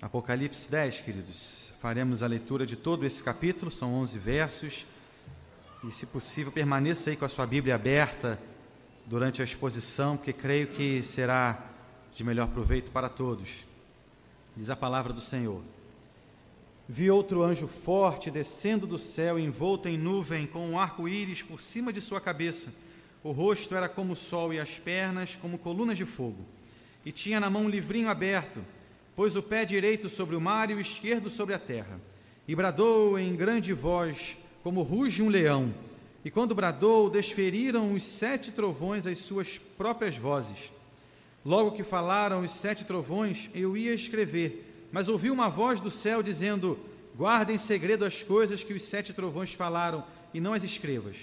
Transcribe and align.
Apocalipse 0.00 0.70
10, 0.70 1.00
queridos. 1.00 1.72
Faremos 1.80 2.22
a 2.22 2.26
leitura 2.26 2.66
de 2.66 2.76
todo 2.76 3.06
esse 3.06 3.22
capítulo, 3.22 3.70
são 3.70 3.94
11 3.94 4.18
versos. 4.18 4.86
E, 5.82 5.90
se 5.90 6.04
possível, 6.04 6.52
permaneça 6.52 7.08
aí 7.08 7.16
com 7.16 7.24
a 7.24 7.28
sua 7.30 7.46
Bíblia 7.46 7.76
aberta 7.76 8.38
durante 9.06 9.40
a 9.40 9.44
exposição, 9.44 10.18
porque 10.18 10.34
creio 10.34 10.66
que 10.66 11.02
será 11.02 11.70
de 12.14 12.22
melhor 12.22 12.48
proveito 12.48 12.90
para 12.90 13.08
todos. 13.08 13.64
Diz 14.54 14.68
a 14.68 14.76
palavra 14.76 15.14
do 15.14 15.20
Senhor. 15.22 15.62
Vi 16.86 17.10
outro 17.10 17.42
anjo 17.42 17.66
forte 17.66 18.30
descendo 18.30 18.86
do 18.86 18.98
céu, 18.98 19.38
envolto 19.38 19.88
em 19.88 19.96
nuvem, 19.96 20.46
com 20.46 20.68
um 20.68 20.78
arco-íris 20.78 21.40
por 21.40 21.58
cima 21.58 21.90
de 21.90 22.02
sua 22.02 22.20
cabeça. 22.20 22.70
O 23.24 23.32
rosto 23.32 23.74
era 23.74 23.88
como 23.88 24.12
o 24.12 24.16
sol 24.16 24.52
e 24.52 24.60
as 24.60 24.78
pernas 24.78 25.36
como 25.36 25.56
colunas 25.56 25.96
de 25.96 26.04
fogo. 26.04 26.44
E 27.02 27.10
tinha 27.10 27.40
na 27.40 27.48
mão 27.48 27.64
um 27.64 27.70
livrinho 27.70 28.10
aberto 28.10 28.62
pôs 29.16 29.34
o 29.34 29.42
pé 29.42 29.64
direito 29.64 30.10
sobre 30.10 30.36
o 30.36 30.40
mar 30.40 30.70
e 30.70 30.74
o 30.74 30.80
esquerdo 30.80 31.30
sobre 31.30 31.54
a 31.54 31.58
terra, 31.58 31.98
e 32.46 32.54
bradou 32.54 33.18
em 33.18 33.34
grande 33.34 33.72
voz, 33.72 34.36
como 34.62 34.82
ruge 34.82 35.22
um 35.22 35.30
leão. 35.30 35.74
E 36.22 36.30
quando 36.30 36.54
bradou, 36.54 37.08
desferiram 37.08 37.94
os 37.94 38.04
sete 38.04 38.52
trovões 38.52 39.06
as 39.06 39.18
suas 39.18 39.56
próprias 39.56 40.16
vozes. 40.18 40.70
Logo 41.44 41.72
que 41.72 41.82
falaram 41.82 42.44
os 42.44 42.50
sete 42.52 42.84
trovões, 42.84 43.48
eu 43.54 43.74
ia 43.74 43.94
escrever, 43.94 44.86
mas 44.92 45.08
ouvi 45.08 45.30
uma 45.30 45.48
voz 45.48 45.80
do 45.80 45.90
céu 45.90 46.22
dizendo: 46.22 46.78
Guarda 47.16 47.52
em 47.52 47.58
segredo 47.58 48.04
as 48.04 48.22
coisas 48.22 48.62
que 48.62 48.74
os 48.74 48.82
sete 48.82 49.14
trovões 49.14 49.54
falaram, 49.54 50.04
e 50.34 50.40
não 50.40 50.52
as 50.52 50.62
escrevas. 50.62 51.16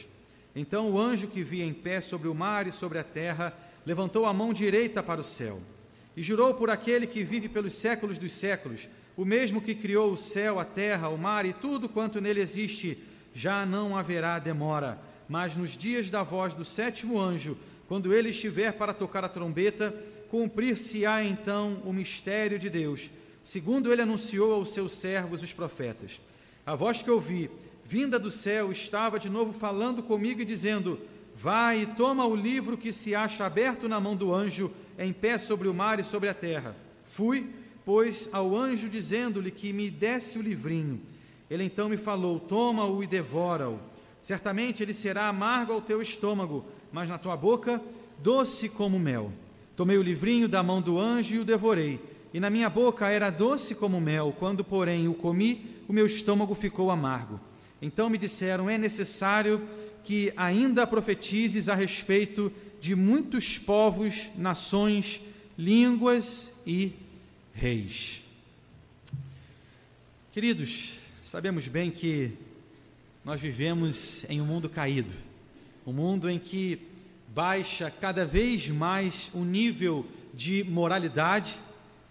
Então 0.56 0.90
o 0.90 1.00
anjo 1.00 1.28
que 1.28 1.44
via 1.44 1.66
em 1.66 1.74
pé 1.74 2.02
sobre 2.02 2.28
o 2.28 2.34
mar 2.34 2.66
e 2.66 2.72
sobre 2.72 2.98
a 2.98 3.04
terra 3.04 3.54
levantou 3.86 4.26
a 4.26 4.34
mão 4.34 4.52
direita 4.52 5.04
para 5.04 5.22
o 5.22 5.24
céu 5.24 5.62
e 6.16 6.22
jurou 6.22 6.54
por 6.54 6.70
aquele 6.70 7.08
que 7.08 7.24
vive 7.24 7.50
pelos 7.50 7.74
séculos 7.74 8.18
dos 8.18 8.32
séculos, 8.34 8.88
o 9.16 9.26
mesmo 9.26 9.62
que 9.62 9.76
criou 9.76 10.12
o 10.12 10.18
céu, 10.18 10.60
a 10.60 10.66
terra, 10.66 11.10
o 11.10 11.18
mar 11.18 11.46
e 11.46 11.54
tudo 11.54 11.90
quanto 11.90 12.22
nele 12.22 12.42
existe, 12.42 12.98
já 13.34 13.66
não 13.66 13.98
haverá 13.98 14.40
demora. 14.40 15.00
Mas 15.28 15.56
nos 15.56 15.72
dias 15.72 16.10
da 16.10 16.24
voz 16.24 16.54
do 16.54 16.66
sétimo 16.66 17.20
anjo, 17.20 17.58
quando 17.88 18.14
ele 18.14 18.30
estiver 18.30 18.74
para 18.74 18.94
tocar 18.94 19.24
a 19.24 19.30
trombeta, 19.30 19.94
cumprir-se-á 20.30 21.24
então 21.24 21.82
o 21.86 21.94
mistério 21.94 22.58
de 22.58 22.70
Deus, 22.70 23.10
segundo 23.44 23.92
ele 23.92 24.02
anunciou 24.02 24.54
aos 24.54 24.70
seus 24.70 24.94
servos 24.94 25.44
os 25.44 25.54
profetas. 25.54 26.20
A 26.66 26.76
voz 26.76 27.02
que 27.04 27.12
ouvi, 27.12 27.50
vinda 27.86 28.18
do 28.18 28.32
céu, 28.32 28.72
estava 28.72 29.20
de 29.20 29.30
novo 29.30 29.54
falando 29.54 30.02
comigo 30.02 30.42
e 30.42 30.46
dizendo: 30.46 31.00
Vai 31.36 31.82
e 31.82 31.86
toma 31.86 32.26
o 32.26 32.36
livro 32.36 32.78
que 32.78 32.94
se 32.94 33.14
acha 33.14 33.46
aberto 33.46 33.88
na 33.88 34.00
mão 34.00 34.16
do 34.16 34.34
anjo 34.34 34.72
em 34.98 35.14
pé 35.14 35.38
sobre 35.38 35.68
o 35.68 35.74
mar 35.74 36.00
e 36.00 36.04
sobre 36.04 36.30
a 36.30 36.34
terra. 36.34 36.76
Fui, 37.06 37.50
pois, 37.86 38.30
ao 38.32 38.56
anjo 38.56 38.90
dizendo-lhe 38.90 39.52
que 39.52 39.74
me 39.74 39.90
desse 39.90 40.38
o 40.38 40.42
livrinho. 40.42 41.02
Ele 41.50 41.64
então 41.64 41.90
me 41.90 41.98
falou: 41.98 42.40
Toma-o 42.40 43.04
e 43.04 43.08
devora-o. 43.08 43.80
Certamente 44.22 44.82
ele 44.82 44.94
será 44.94 45.28
amargo 45.28 45.74
ao 45.74 45.82
teu 45.82 46.02
estômago, 46.02 46.66
mas 46.92 47.10
na 47.10 47.18
tua 47.18 47.36
boca 47.36 47.82
doce 48.20 48.70
como 48.70 48.98
mel. 48.98 49.32
Tomei 49.76 49.98
o 49.98 50.04
livrinho 50.04 50.48
da 50.48 50.64
mão 50.64 50.82
do 50.82 51.00
anjo 51.00 51.36
e 51.36 51.40
o 51.40 51.46
devorei. 51.46 52.00
E 52.34 52.40
na 52.40 52.50
minha 52.50 52.70
boca 52.70 53.10
era 53.10 53.30
doce 53.30 53.76
como 53.76 54.02
mel, 54.02 54.36
quando, 54.40 54.64
porém, 54.64 55.08
o 55.08 55.14
comi, 55.14 55.66
o 55.88 55.94
meu 55.94 56.06
estômago 56.06 56.56
ficou 56.56 56.90
amargo. 56.90 57.40
Então 57.82 58.10
me 58.10 58.18
disseram: 58.18 58.70
É 58.70 58.78
necessário 58.78 59.62
que 60.04 60.34
ainda 60.36 60.88
profetizes 60.88 61.70
a 61.70 61.76
respeito 61.76 62.52
de 62.84 62.96
muitos 62.96 63.58
povos, 63.58 64.30
nações, 64.36 65.22
línguas 65.58 66.52
e 66.68 66.92
reis. 67.54 68.22
Queridos, 70.34 70.96
sabemos 71.24 71.66
bem 71.70 71.90
que 71.90 72.34
nós 73.24 73.40
vivemos 73.40 74.30
em 74.30 74.42
um 74.42 74.46
mundo 74.46 74.68
caído, 74.68 75.16
um 75.88 75.94
mundo 75.94 76.30
em 76.30 76.38
que 76.38 76.78
baixa 77.30 77.90
cada 77.90 78.26
vez 78.26 78.68
mais 78.68 79.32
o 79.34 79.46
nível 79.46 80.06
de 80.34 80.66
moralidade 80.66 81.58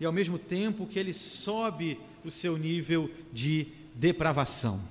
e 0.01 0.07
ao 0.07 0.13
mesmo 0.13 0.39
tempo 0.39 0.87
que 0.87 0.99
ele 0.99 1.13
sobe 1.13 1.99
o 2.25 2.31
seu 2.31 2.57
nível 2.57 3.11
de 3.31 3.67
depravação. 3.95 4.83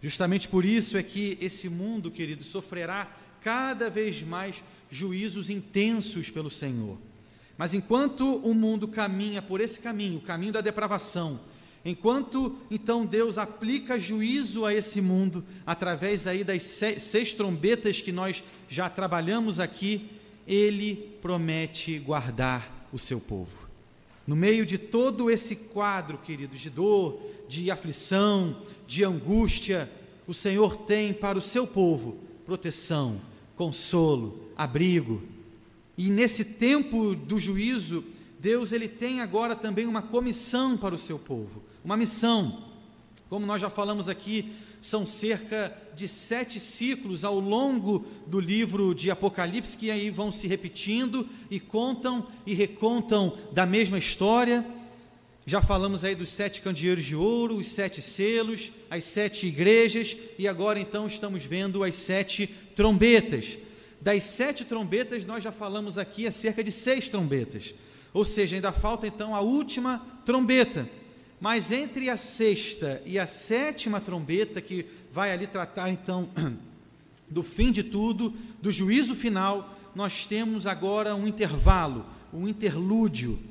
Justamente 0.00 0.46
por 0.46 0.64
isso 0.64 0.96
é 0.96 1.02
que 1.02 1.36
esse 1.40 1.68
mundo, 1.68 2.12
querido, 2.12 2.44
sofrerá 2.44 3.10
cada 3.42 3.90
vez 3.90 4.22
mais 4.22 4.62
juízos 4.90 5.48
intensos 5.48 6.28
pelo 6.28 6.50
Senhor. 6.50 6.98
Mas 7.56 7.74
enquanto 7.74 8.36
o 8.36 8.54
mundo 8.54 8.88
caminha 8.88 9.40
por 9.40 9.60
esse 9.60 9.80
caminho, 9.80 10.18
o 10.18 10.22
caminho 10.22 10.52
da 10.52 10.60
depravação, 10.60 11.40
enquanto 11.84 12.56
então 12.70 13.06
Deus 13.06 13.38
aplica 13.38 13.98
juízo 13.98 14.64
a 14.64 14.74
esse 14.74 15.00
mundo 15.00 15.44
através 15.66 16.26
aí 16.26 16.42
das 16.42 16.62
seis, 16.62 17.34
trombetas 17.34 18.00
que 18.00 18.12
nós 18.12 18.42
já 18.68 18.88
trabalhamos 18.88 19.60
aqui, 19.60 20.10
ele 20.46 21.16
promete 21.22 21.98
guardar 21.98 22.88
o 22.92 22.98
seu 22.98 23.20
povo. 23.20 23.68
No 24.26 24.34
meio 24.34 24.64
de 24.64 24.78
todo 24.78 25.30
esse 25.30 25.56
quadro, 25.56 26.18
queridos, 26.18 26.60
de 26.60 26.70
dor, 26.70 27.20
de 27.48 27.70
aflição, 27.70 28.62
de 28.86 29.04
angústia, 29.04 29.90
o 30.26 30.32
Senhor 30.32 30.76
tem 30.76 31.12
para 31.12 31.38
o 31.38 31.42
seu 31.42 31.66
povo 31.66 32.18
proteção, 32.46 33.20
consolo, 33.60 34.40
abrigo. 34.56 35.20
E 35.98 36.08
nesse 36.08 36.46
tempo 36.46 37.14
do 37.14 37.38
juízo, 37.38 38.02
Deus 38.38 38.72
ele 38.72 38.88
tem 38.88 39.20
agora 39.20 39.54
também 39.54 39.86
uma 39.86 40.00
comissão 40.00 40.78
para 40.78 40.94
o 40.94 40.98
seu 40.98 41.18
povo, 41.18 41.62
uma 41.84 41.94
missão. 41.94 42.64
Como 43.28 43.44
nós 43.44 43.60
já 43.60 43.68
falamos 43.68 44.08
aqui, 44.08 44.50
são 44.80 45.04
cerca 45.04 45.76
de 45.94 46.08
sete 46.08 46.58
ciclos 46.58 47.22
ao 47.22 47.38
longo 47.38 48.06
do 48.26 48.40
livro 48.40 48.94
de 48.94 49.10
Apocalipse 49.10 49.76
que 49.76 49.90
aí 49.90 50.08
vão 50.08 50.32
se 50.32 50.48
repetindo 50.48 51.28
e 51.50 51.60
contam 51.60 52.26
e 52.46 52.54
recontam 52.54 53.36
da 53.52 53.66
mesma 53.66 53.98
história. 53.98 54.64
Já 55.50 55.60
falamos 55.60 56.04
aí 56.04 56.14
dos 56.14 56.28
sete 56.28 56.60
candeeiros 56.60 57.04
de 57.04 57.16
ouro, 57.16 57.56
os 57.56 57.66
sete 57.66 58.00
selos, 58.00 58.70
as 58.88 59.02
sete 59.02 59.48
igrejas, 59.48 60.16
e 60.38 60.46
agora 60.46 60.78
então 60.78 61.08
estamos 61.08 61.44
vendo 61.44 61.82
as 61.82 61.96
sete 61.96 62.46
trombetas. 62.76 63.58
Das 64.00 64.22
sete 64.22 64.64
trombetas, 64.64 65.24
nós 65.24 65.42
já 65.42 65.50
falamos 65.50 65.98
aqui 65.98 66.24
acerca 66.24 66.62
de 66.62 66.70
seis 66.70 67.08
trombetas. 67.08 67.74
Ou 68.14 68.24
seja, 68.24 68.54
ainda 68.54 68.70
falta 68.70 69.08
então 69.08 69.34
a 69.34 69.40
última 69.40 70.00
trombeta. 70.24 70.88
Mas 71.40 71.72
entre 71.72 72.08
a 72.08 72.16
sexta 72.16 73.02
e 73.04 73.18
a 73.18 73.26
sétima 73.26 74.00
trombeta, 74.00 74.60
que 74.60 74.86
vai 75.10 75.32
ali 75.32 75.48
tratar 75.48 75.90
então 75.90 76.28
do 77.28 77.42
fim 77.42 77.72
de 77.72 77.82
tudo, 77.82 78.32
do 78.62 78.70
juízo 78.70 79.16
final, 79.16 79.76
nós 79.96 80.26
temos 80.26 80.64
agora 80.64 81.16
um 81.16 81.26
intervalo, 81.26 82.06
um 82.32 82.46
interlúdio 82.46 83.49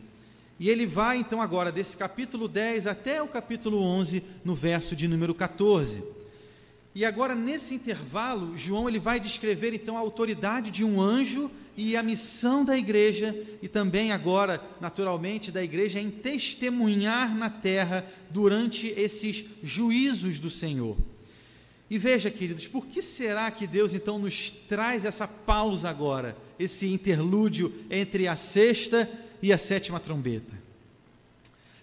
e 0.60 0.70
ele 0.70 0.86
vai 0.86 1.18
então 1.18 1.42
agora 1.42 1.72
desse 1.72 1.96
capítulo 1.96 2.48
10 2.48 2.86
até 2.86 3.22
o 3.22 3.28
capítulo 3.28 3.82
11, 3.82 4.22
no 4.44 4.54
verso 4.54 4.94
de 4.94 5.08
número 5.08 5.34
14. 5.34 6.04
E 6.94 7.06
agora 7.06 7.34
nesse 7.34 7.76
intervalo, 7.76 8.58
João 8.58 8.90
ele 8.90 9.00
vai 9.00 9.22
descrever 9.22 9.74
então 9.74 9.96
a 9.96 10.02
autoridade 10.02 10.70
de 10.70 10.84
um 10.84 11.00
anjo 11.00 11.50
e 11.78 11.96
a 11.96 12.04
missão 12.04 12.66
da 12.66 12.78
igreja 12.78 13.34
e 13.62 13.70
também 13.70 14.12
agora, 14.12 14.62
naturalmente, 14.82 15.50
da 15.50 15.64
igreja 15.64 15.98
em 15.98 16.12
testemunhar 16.12 17.34
na 17.34 17.50
terra 17.50 18.06
durante 18.30 18.88
esses 18.98 19.46
juízos 19.64 20.42
do 20.42 20.50
Senhor. 20.50 20.98
E 21.90 21.98
veja, 21.98 22.30
queridos, 22.30 22.68
por 22.68 22.86
que 22.86 23.02
será 23.02 23.50
que 23.50 23.66
Deus 23.66 23.94
então 23.94 24.20
nos 24.20 24.52
traz 24.52 25.06
essa 25.06 25.26
pausa 25.26 25.90
agora, 25.90 26.36
esse 26.60 26.88
interlúdio 26.92 27.74
entre 27.90 28.28
a 28.28 28.36
sexta 28.36 29.10
e 29.42 29.54
a 29.54 29.58
sétima 29.58 30.00
trombeta. 30.00 30.70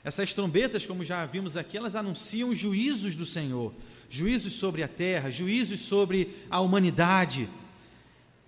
Essas 0.05 0.33
trombetas, 0.33 0.87
como 0.87 1.05
já 1.05 1.27
vimos 1.27 1.57
aqui, 1.57 1.77
elas 1.77 1.97
anunciam 1.97 2.55
juízos 2.55 3.17
do 3.17 3.27
Senhor, 3.27 3.73
juízos 4.09 4.53
sobre 4.53 4.83
a 4.83 4.89
terra, 4.89 5.31
juízos 5.31 5.81
sobre 5.81 6.37
a 6.49 6.61
humanidade. 6.61 7.49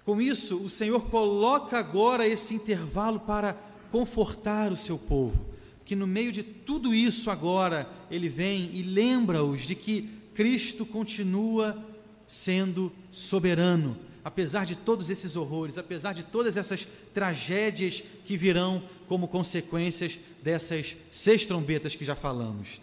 Com 0.04 0.20
isso, 0.20 0.56
o 0.56 0.70
Senhor 0.70 1.06
coloca 1.06 1.76
agora 1.76 2.26
esse 2.26 2.54
intervalo 2.54 3.18
para 3.20 3.54
confortar 3.90 4.70
o 4.70 4.76
seu 4.76 4.98
povo, 4.98 5.46
que 5.84 5.96
no 5.96 6.06
meio 6.06 6.30
de 6.30 6.42
tudo 6.42 6.94
isso 6.94 7.30
agora 7.30 7.90
ele 8.10 8.28
vem 8.28 8.70
e 8.72 8.82
lembra-os 8.82 9.62
de 9.62 9.74
que 9.74 10.08
Cristo 10.34 10.86
continua 10.86 11.76
sendo 12.24 12.92
soberano, 13.10 13.96
apesar 14.24 14.66
de 14.66 14.76
todos 14.76 15.10
esses 15.10 15.36
horrores, 15.36 15.78
apesar 15.78 16.12
de 16.12 16.22
todas 16.22 16.56
essas 16.56 16.86
tragédias 17.14 18.02
que 18.24 18.36
virão 18.36 18.82
como 19.06 19.28
consequências 19.28 20.18
dessas 20.42 20.96
seis 21.10 21.46
trombetas 21.46 21.96
que 21.96 22.04
já 22.04 22.14
falamos. 22.14 22.80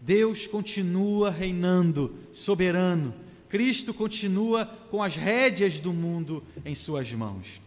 Deus 0.00 0.46
continua 0.46 1.30
reinando, 1.30 2.14
soberano. 2.32 3.14
Cristo 3.48 3.94
continua 3.94 4.66
com 4.90 5.02
as 5.02 5.16
rédeas 5.16 5.80
do 5.80 5.92
mundo 5.92 6.42
em 6.64 6.74
suas 6.74 7.12
mãos. 7.12 7.60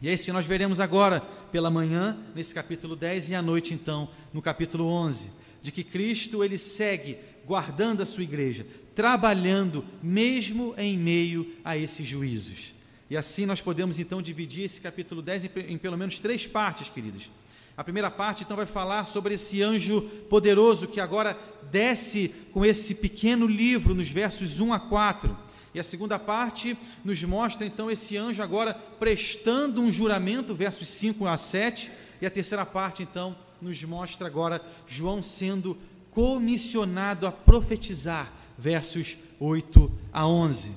E 0.00 0.08
é 0.08 0.14
isso 0.14 0.26
que 0.26 0.32
nós 0.32 0.46
veremos 0.46 0.78
agora 0.78 1.20
pela 1.50 1.70
manhã, 1.70 2.18
nesse 2.34 2.54
capítulo 2.54 2.94
10, 2.94 3.30
e 3.30 3.34
à 3.34 3.40
noite, 3.40 3.72
então, 3.72 4.10
no 4.32 4.42
capítulo 4.42 4.86
11, 4.86 5.30
de 5.62 5.72
que 5.72 5.82
Cristo 5.82 6.44
ele 6.44 6.58
segue 6.58 7.16
guardando 7.46 8.02
a 8.02 8.06
sua 8.06 8.22
igreja, 8.22 8.66
trabalhando 8.96 9.84
mesmo 10.02 10.74
em 10.76 10.98
meio 10.98 11.54
a 11.62 11.76
esses 11.76 12.04
juízos. 12.04 12.74
E 13.08 13.16
assim 13.16 13.46
nós 13.46 13.60
podemos 13.60 14.00
então 14.00 14.20
dividir 14.20 14.64
esse 14.64 14.80
capítulo 14.80 15.22
10 15.22 15.44
em, 15.44 15.50
em 15.68 15.78
pelo 15.78 15.96
menos 15.96 16.18
três 16.18 16.46
partes, 16.46 16.88
queridos. 16.88 17.30
A 17.76 17.84
primeira 17.84 18.10
parte 18.10 18.42
então 18.42 18.56
vai 18.56 18.64
falar 18.64 19.04
sobre 19.04 19.34
esse 19.34 19.62
anjo 19.62 20.00
poderoso 20.30 20.88
que 20.88 20.98
agora 20.98 21.38
desce 21.70 22.34
com 22.50 22.64
esse 22.64 22.94
pequeno 22.94 23.46
livro 23.46 23.94
nos 23.94 24.08
versos 24.08 24.60
1 24.60 24.72
a 24.72 24.80
4. 24.80 25.36
E 25.74 25.78
a 25.78 25.84
segunda 25.84 26.18
parte 26.18 26.74
nos 27.04 27.22
mostra 27.22 27.66
então 27.66 27.90
esse 27.90 28.16
anjo 28.16 28.42
agora 28.42 28.72
prestando 28.72 29.82
um 29.82 29.92
juramento, 29.92 30.54
versos 30.54 30.88
5 30.88 31.26
a 31.26 31.36
7. 31.36 31.90
E 32.22 32.24
a 32.24 32.30
terceira 32.30 32.64
parte 32.64 33.02
então 33.02 33.36
nos 33.60 33.84
mostra 33.84 34.26
agora 34.26 34.64
João 34.86 35.22
sendo 35.22 35.76
comissionado 36.10 37.26
a 37.26 37.30
profetizar, 37.30 38.32
versos 38.58 39.16
8 39.38 39.90
a 40.12 40.26
11. 40.26 40.72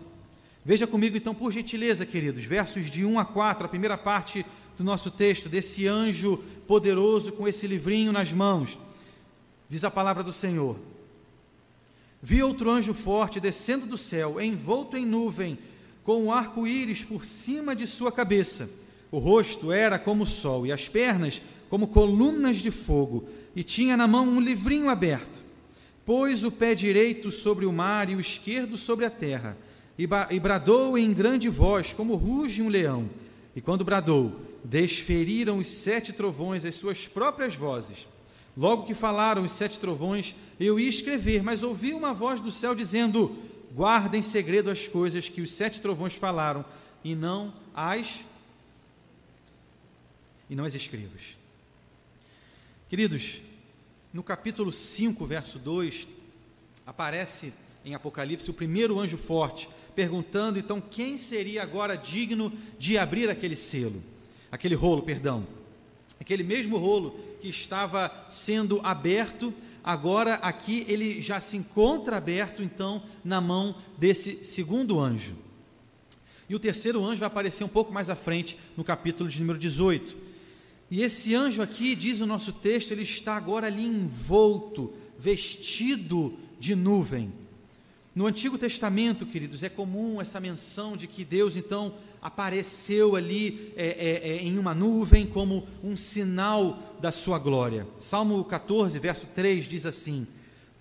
Veja 0.63 0.85
comigo 0.85 1.17
então, 1.17 1.33
por 1.33 1.51
gentileza, 1.51 2.05
queridos, 2.05 2.45
versos 2.45 2.89
de 2.89 3.05
1 3.05 3.19
a 3.19 3.25
4, 3.25 3.65
a 3.65 3.69
primeira 3.69 3.97
parte 3.97 4.45
do 4.77 4.83
nosso 4.83 5.09
texto, 5.09 5.49
desse 5.49 5.87
anjo 5.87 6.37
poderoso 6.67 7.31
com 7.31 7.47
esse 7.47 7.65
livrinho 7.65 8.11
nas 8.11 8.31
mãos. 8.31 8.77
Diz 9.69 9.83
a 9.83 9.91
palavra 9.91 10.23
do 10.23 10.33
Senhor: 10.33 10.77
Vi 12.21 12.43
outro 12.43 12.69
anjo 12.69 12.93
forte 12.93 13.39
descendo 13.39 13.85
do 13.85 13.97
céu, 13.97 14.39
envolto 14.41 14.97
em 14.97 15.05
nuvem, 15.05 15.57
com 16.03 16.25
um 16.25 16.31
arco-íris 16.31 17.03
por 17.03 17.23
cima 17.25 17.75
de 17.75 17.87
sua 17.87 18.11
cabeça. 18.11 18.69
O 19.11 19.17
rosto 19.17 19.71
era 19.71 19.97
como 19.97 20.23
o 20.23 20.27
sol 20.27 20.67
e 20.67 20.71
as 20.71 20.87
pernas 20.87 21.41
como 21.69 21.87
colunas 21.87 22.57
de 22.57 22.71
fogo, 22.71 23.29
e 23.55 23.63
tinha 23.63 23.95
na 23.95 24.07
mão 24.07 24.27
um 24.27 24.39
livrinho 24.39 24.89
aberto. 24.89 25.48
Pôs 26.09 26.43
o 26.43 26.51
pé 26.51 26.73
direito 26.73 27.29
sobre 27.29 27.67
o 27.67 27.71
mar 27.71 28.09
e 28.09 28.15
o 28.15 28.19
esquerdo 28.19 28.75
sobre 28.75 29.05
a 29.05 29.11
terra, 29.11 29.55
e, 29.95 30.07
bradou 30.39 30.97
em 30.97 31.13
grande 31.13 31.47
voz, 31.49 31.93
como 31.93 32.15
ruge 32.15 32.63
um 32.63 32.67
leão. 32.67 33.07
E 33.55 33.61
quando 33.61 33.85
bradou, 33.85 34.41
desferiram 34.63 35.59
os 35.59 35.67
sete 35.67 36.11
trovões 36.11 36.65
as 36.65 36.73
suas 36.73 37.07
próprias 37.07 37.53
vozes. 37.53 38.07
Logo 38.57 38.87
que 38.87 38.95
falaram 38.95 39.43
os 39.43 39.51
sete 39.51 39.77
trovões, 39.77 40.33
eu 40.59 40.79
ia 40.79 40.89
escrever, 40.89 41.43
mas 41.43 41.61
ouvi 41.61 41.93
uma 41.93 42.11
voz 42.11 42.41
do 42.41 42.51
céu 42.51 42.73
dizendo: 42.73 43.37
Guarda 43.71 44.17
em 44.17 44.23
segredo 44.23 44.71
as 44.71 44.87
coisas 44.87 45.29
que 45.29 45.41
os 45.41 45.51
sete 45.51 45.79
trovões 45.79 46.15
falaram, 46.15 46.65
e 47.03 47.13
não 47.13 47.53
as 47.71 48.25
e 50.49 50.55
não 50.55 50.65
as 50.65 50.73
escrevas. 50.73 51.37
Queridos, 52.89 53.43
no 54.11 54.23
capítulo 54.23 54.71
5, 54.71 55.25
verso 55.25 55.59
2, 55.59 56.07
aparece 56.85 57.53
em 57.85 57.93
Apocalipse 57.93 58.49
o 58.49 58.53
primeiro 58.53 58.99
anjo 58.99 59.17
forte, 59.17 59.69
perguntando 59.95 60.57
então 60.57 60.81
quem 60.81 61.17
seria 61.17 61.61
agora 61.61 61.95
digno 61.95 62.51
de 62.77 62.97
abrir 62.97 63.29
aquele 63.29 63.55
selo, 63.55 64.01
aquele 64.51 64.75
rolo, 64.75 65.03
perdão. 65.03 65.45
Aquele 66.19 66.43
mesmo 66.43 66.77
rolo 66.77 67.19
que 67.39 67.47
estava 67.47 68.25
sendo 68.29 68.81
aberto, 68.83 69.53
agora 69.83 70.35
aqui 70.35 70.85
ele 70.87 71.21
já 71.21 71.39
se 71.39 71.55
encontra 71.55 72.17
aberto 72.17 72.63
então 72.63 73.03
na 73.23 73.39
mão 73.39 73.75
desse 73.97 74.43
segundo 74.43 74.99
anjo. 74.99 75.35
E 76.49 76.55
o 76.55 76.59
terceiro 76.59 77.05
anjo 77.05 77.19
vai 77.19 77.27
aparecer 77.27 77.63
um 77.63 77.69
pouco 77.69 77.93
mais 77.93 78.09
à 78.09 78.15
frente, 78.15 78.57
no 78.75 78.83
capítulo 78.83 79.29
de 79.29 79.39
número 79.39 79.59
18. 79.59 80.28
E 80.91 81.03
esse 81.03 81.35
anjo 81.35 81.61
aqui, 81.61 81.95
diz 81.95 82.19
o 82.19 82.25
nosso 82.25 82.51
texto, 82.51 82.91
ele 82.91 83.03
está 83.03 83.35
agora 83.35 83.67
ali 83.67 83.85
envolto, 83.85 84.93
vestido 85.17 86.33
de 86.59 86.73
nuvem. 86.75 87.31
No 88.15 88.25
Antigo 88.25 88.57
Testamento, 88.57 89.25
queridos, 89.25 89.61
é 89.61 89.69
comum 89.69 90.19
essa 90.19 90.39
menção 90.39 90.97
de 90.97 91.07
que 91.07 91.23
Deus 91.23 91.55
então 91.55 91.93
apareceu 92.21 93.15
ali 93.15 93.71
é, 93.77 93.87
é, 93.87 94.29
é, 94.31 94.43
em 94.43 94.57
uma 94.57 94.73
nuvem 94.73 95.25
como 95.25 95.67
um 95.83 95.95
sinal 95.95 96.97
da 96.99 97.11
sua 97.11 97.37
glória. 97.37 97.87
Salmo 97.99 98.43
14, 98.43 98.97
verso 98.99 99.27
3 99.27 99.65
diz 99.65 99.85
assim: 99.85 100.27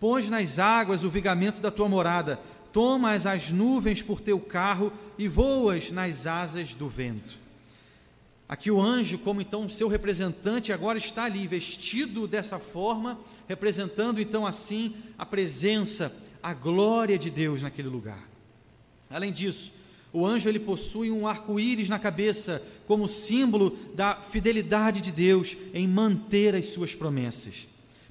Pões 0.01 0.29
nas 0.31 0.59
águas 0.59 1.05
o 1.05 1.11
vigamento 1.11 1.61
da 1.61 1.71
tua 1.71 1.89
morada, 1.89 2.41
tomas 2.73 3.27
as 3.27 3.51
nuvens 3.51 4.03
por 4.03 4.21
teu 4.21 4.41
carro 4.41 4.93
e 5.19 5.29
voas 5.29 5.91
nas 5.91 6.27
asas 6.27 6.75
do 6.75 6.89
vento. 6.89 7.39
Aqui 8.49 8.71
o 8.71 8.81
anjo, 8.81 9.19
como 9.19 9.43
então 9.43 9.69
seu 9.69 9.89
representante, 9.89 10.73
agora 10.73 10.97
está 10.97 11.25
ali 11.25 11.47
vestido 11.47 12.27
dessa 12.27 12.59
forma, 12.59 13.19
representando 13.47 14.21
então 14.21 14.47
assim 14.47 14.95
a 15.19 15.27
presença, 15.27 16.17
a 16.43 16.55
glória 16.55 17.19
de 17.19 17.31
Deus 17.31 17.61
naquele 17.61 17.89
lugar. 17.89 18.27
Além 19.11 19.33
disso, 19.33 19.71
o 20.11 20.25
anjo 20.25 20.49
ele 20.49 20.59
possui 20.59 21.11
um 21.11 21.29
arco-íris 21.29 21.91
na 21.91 21.99
cabeça, 21.99 22.63
como 22.87 23.07
símbolo 23.07 23.77
da 23.95 24.17
fidelidade 24.17 25.03
de 25.03 25.13
Deus 25.13 25.55
em 25.75 25.87
manter 25.87 26.55
as 26.55 26.67
suas 26.67 26.95
promessas. 26.95 27.67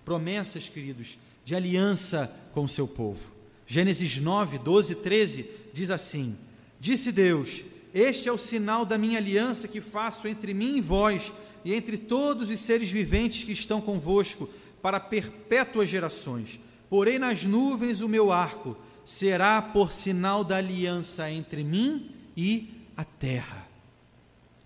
Promessas, 0.05 0.69
queridos, 0.69 1.17
de 1.43 1.55
aliança 1.55 2.31
com 2.53 2.63
o 2.63 2.69
seu 2.69 2.87
povo. 2.87 3.19
Gênesis 3.65 4.17
9, 4.17 4.59
12 4.59 4.95
13 4.95 5.49
diz 5.73 5.89
assim: 5.89 6.37
Disse 6.79 7.11
Deus: 7.11 7.63
este 7.93 8.29
é 8.29 8.31
o 8.31 8.37
sinal 8.37 8.85
da 8.85 8.97
minha 8.97 9.17
aliança 9.17 9.67
que 9.67 9.81
faço 9.81 10.27
entre 10.27 10.53
mim 10.53 10.77
e 10.77 10.81
vós, 10.81 11.31
e 11.63 11.73
entre 11.73 11.97
todos 11.97 12.49
os 12.49 12.59
seres 12.59 12.89
viventes 12.89 13.43
que 13.43 13.51
estão 13.51 13.81
convosco, 13.81 14.49
para 14.81 14.99
perpétuas 14.99 15.89
gerações. 15.89 16.59
Porém, 16.89 17.19
nas 17.19 17.43
nuvens 17.43 18.01
o 18.01 18.07
meu 18.07 18.31
arco 18.31 18.77
será 19.03 19.61
por 19.61 19.91
sinal 19.91 20.43
da 20.43 20.57
aliança 20.57 21.29
entre 21.31 21.63
mim 21.63 22.11
e 22.35 22.69
a 22.95 23.03
terra. 23.03 23.67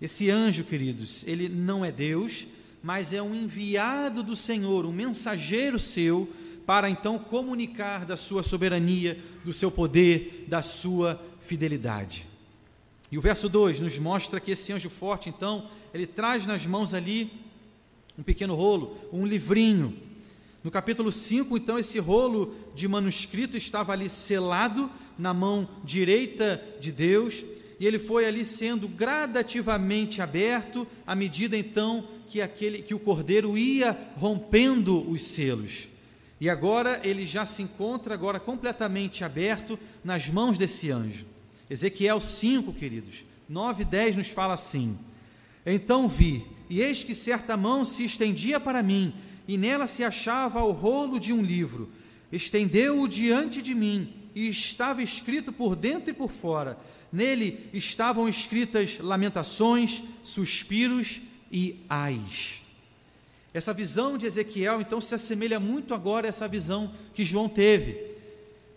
Esse 0.00 0.30
anjo, 0.30 0.64
queridos, 0.64 1.26
ele 1.26 1.48
não 1.48 1.84
é 1.84 1.92
Deus, 1.92 2.46
mas 2.82 3.12
é 3.12 3.22
um 3.22 3.34
enviado 3.34 4.22
do 4.22 4.34
Senhor, 4.34 4.84
um 4.84 4.92
mensageiro 4.92 5.78
seu, 5.78 6.28
para 6.66 6.90
então 6.90 7.18
comunicar 7.18 8.04
da 8.04 8.16
sua 8.16 8.42
soberania, 8.42 9.18
do 9.44 9.52
seu 9.52 9.70
poder, 9.70 10.46
da 10.48 10.62
sua 10.62 11.20
fidelidade. 11.46 12.31
E 13.12 13.18
o 13.18 13.20
verso 13.20 13.46
2 13.46 13.78
nos 13.78 13.98
mostra 13.98 14.40
que 14.40 14.52
esse 14.52 14.72
anjo 14.72 14.88
forte, 14.88 15.28
então, 15.28 15.68
ele 15.92 16.06
traz 16.06 16.46
nas 16.46 16.66
mãos 16.66 16.94
ali 16.94 17.30
um 18.18 18.22
pequeno 18.22 18.54
rolo, 18.54 18.96
um 19.12 19.26
livrinho. 19.26 19.94
No 20.64 20.70
capítulo 20.70 21.12
5, 21.12 21.54
então, 21.58 21.78
esse 21.78 21.98
rolo 21.98 22.54
de 22.74 22.88
manuscrito 22.88 23.54
estava 23.54 23.92
ali 23.92 24.08
selado 24.08 24.90
na 25.18 25.34
mão 25.34 25.68
direita 25.84 26.64
de 26.80 26.90
Deus, 26.90 27.44
e 27.78 27.86
ele 27.86 27.98
foi 27.98 28.24
ali 28.24 28.46
sendo 28.46 28.88
gradativamente 28.88 30.22
aberto 30.22 30.86
à 31.06 31.14
medida 31.14 31.54
então 31.54 32.08
que 32.28 32.40
aquele 32.40 32.80
que 32.80 32.94
o 32.94 32.98
cordeiro 32.98 33.58
ia 33.58 33.94
rompendo 34.16 35.06
os 35.10 35.22
selos. 35.22 35.86
E 36.40 36.48
agora 36.48 36.98
ele 37.04 37.26
já 37.26 37.44
se 37.44 37.60
encontra 37.60 38.14
agora 38.14 38.40
completamente 38.40 39.22
aberto 39.22 39.78
nas 40.02 40.30
mãos 40.30 40.56
desse 40.56 40.90
anjo. 40.90 41.31
Ezequiel 41.72 42.20
5, 42.20 42.70
queridos, 42.74 43.24
9 43.48 43.80
e 43.80 43.86
10 43.86 44.16
nos 44.16 44.28
fala 44.28 44.52
assim: 44.52 44.98
Então 45.64 46.06
vi, 46.06 46.44
e 46.68 46.82
eis 46.82 47.02
que 47.02 47.14
certa 47.14 47.56
mão 47.56 47.82
se 47.82 48.04
estendia 48.04 48.60
para 48.60 48.82
mim, 48.82 49.14
e 49.48 49.56
nela 49.56 49.86
se 49.86 50.04
achava 50.04 50.62
o 50.62 50.70
rolo 50.70 51.18
de 51.18 51.32
um 51.32 51.40
livro. 51.40 51.90
Estendeu-o 52.30 53.08
diante 53.08 53.62
de 53.62 53.74
mim, 53.74 54.12
e 54.34 54.50
estava 54.50 55.02
escrito 55.02 55.50
por 55.50 55.74
dentro 55.74 56.10
e 56.10 56.12
por 56.12 56.30
fora. 56.30 56.76
Nele 57.10 57.70
estavam 57.72 58.28
escritas 58.28 58.98
lamentações, 58.98 60.02
suspiros 60.22 61.22
e 61.50 61.76
ais. 61.88 62.60
Essa 63.54 63.72
visão 63.72 64.18
de 64.18 64.26
Ezequiel, 64.26 64.82
então, 64.82 65.00
se 65.00 65.14
assemelha 65.14 65.58
muito 65.58 65.94
agora 65.94 66.26
a 66.26 66.28
essa 66.28 66.46
visão 66.46 66.92
que 67.14 67.24
João 67.24 67.48
teve. 67.48 68.11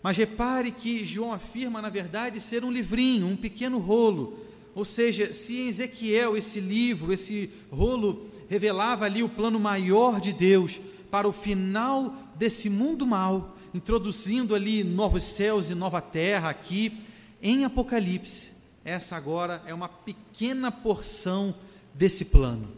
Mas 0.02 0.16
repare 0.16 0.70
que 0.70 1.04
João 1.04 1.32
afirma, 1.32 1.82
na 1.82 1.88
verdade, 1.88 2.40
ser 2.40 2.64
um 2.64 2.70
livrinho, 2.70 3.26
um 3.26 3.36
pequeno 3.36 3.78
rolo. 3.78 4.38
Ou 4.74 4.84
seja, 4.84 5.32
se 5.32 5.58
em 5.58 5.68
Ezequiel 5.68 6.36
esse 6.36 6.60
livro, 6.60 7.12
esse 7.12 7.50
rolo, 7.70 8.30
revelava 8.48 9.04
ali 9.04 9.22
o 9.22 9.28
plano 9.28 9.58
maior 9.58 10.20
de 10.20 10.32
Deus 10.32 10.80
para 11.10 11.28
o 11.28 11.32
final 11.32 12.14
desse 12.34 12.68
mundo 12.68 13.06
mal, 13.06 13.56
introduzindo 13.72 14.54
ali 14.54 14.84
novos 14.84 15.22
céus 15.22 15.70
e 15.70 15.74
nova 15.74 16.00
terra 16.00 16.50
aqui, 16.50 16.98
em 17.42 17.64
Apocalipse, 17.64 18.52
essa 18.84 19.16
agora 19.16 19.62
é 19.66 19.74
uma 19.74 19.88
pequena 19.88 20.70
porção 20.70 21.54
desse 21.94 22.26
plano. 22.26 22.68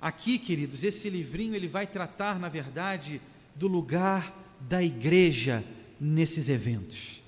Aqui, 0.00 0.38
queridos, 0.38 0.82
esse 0.82 1.08
livrinho 1.10 1.54
ele 1.54 1.68
vai 1.68 1.86
tratar, 1.86 2.38
na 2.38 2.48
verdade, 2.48 3.20
do 3.54 3.68
lugar 3.68 4.36
da 4.60 4.82
igreja 4.82 5.64
nesses 6.02 6.48
eventos. 6.48 7.22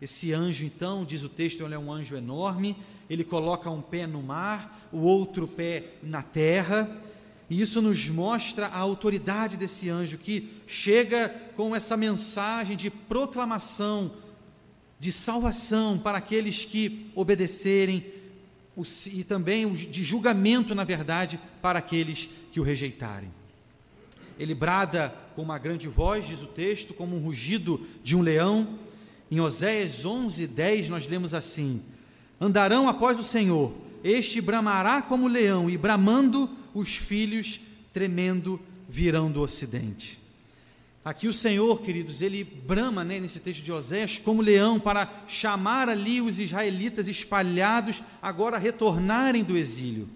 Esse 0.00 0.32
anjo, 0.32 0.64
então, 0.64 1.04
diz 1.04 1.24
o 1.24 1.28
texto, 1.28 1.64
ele 1.64 1.74
é 1.74 1.78
um 1.78 1.92
anjo 1.92 2.16
enorme, 2.16 2.76
ele 3.10 3.24
coloca 3.24 3.68
um 3.68 3.82
pé 3.82 4.06
no 4.06 4.22
mar, 4.22 4.88
o 4.92 4.98
outro 4.98 5.48
pé 5.48 5.94
na 6.04 6.22
terra, 6.22 6.88
e 7.50 7.60
isso 7.60 7.82
nos 7.82 8.08
mostra 8.08 8.68
a 8.68 8.78
autoridade 8.78 9.56
desse 9.56 9.88
anjo 9.88 10.18
que 10.18 10.48
chega 10.68 11.28
com 11.56 11.74
essa 11.74 11.96
mensagem 11.96 12.76
de 12.76 12.90
proclamação, 12.90 14.12
de 15.00 15.10
salvação 15.10 15.98
para 15.98 16.18
aqueles 16.18 16.64
que 16.64 17.10
obedecerem, 17.14 18.06
e 19.12 19.24
também 19.24 19.72
de 19.72 20.04
julgamento, 20.04 20.74
na 20.74 20.84
verdade, 20.84 21.40
para 21.60 21.78
aqueles 21.80 22.28
que 22.52 22.60
o 22.60 22.62
rejeitarem. 22.62 23.35
Ele 24.38 24.54
brada 24.54 25.14
com 25.34 25.42
uma 25.42 25.58
grande 25.58 25.88
voz, 25.88 26.26
diz 26.26 26.42
o 26.42 26.46
texto, 26.46 26.94
como 26.94 27.16
um 27.16 27.20
rugido 27.20 27.86
de 28.02 28.16
um 28.16 28.22
leão. 28.22 28.78
Em 29.30 29.40
Oséias 29.40 30.04
11, 30.04 30.46
10, 30.46 30.88
nós 30.88 31.06
lemos 31.06 31.34
assim: 31.34 31.82
Andarão 32.40 32.88
após 32.88 33.18
o 33.18 33.22
Senhor, 33.22 33.72
este 34.04 34.40
bramará 34.40 35.02
como 35.02 35.26
leão, 35.26 35.68
e 35.70 35.76
bramando 35.76 36.50
os 36.74 36.96
filhos, 36.96 37.60
tremendo, 37.92 38.60
virão 38.88 39.30
do 39.30 39.40
ocidente. 39.40 40.18
Aqui 41.06 41.28
o 41.28 41.32
Senhor, 41.32 41.80
queridos, 41.82 42.20
ele 42.20 42.42
brama 42.42 43.04
né, 43.04 43.20
nesse 43.20 43.38
texto 43.38 43.62
de 43.62 43.70
Osés 43.70 44.18
como 44.18 44.42
leão 44.42 44.80
para 44.80 45.08
chamar 45.28 45.88
ali 45.88 46.20
os 46.20 46.40
israelitas 46.40 47.06
espalhados 47.06 48.02
agora 48.20 48.58
retornarem 48.58 49.44
do 49.44 49.56
exílio. 49.56 50.08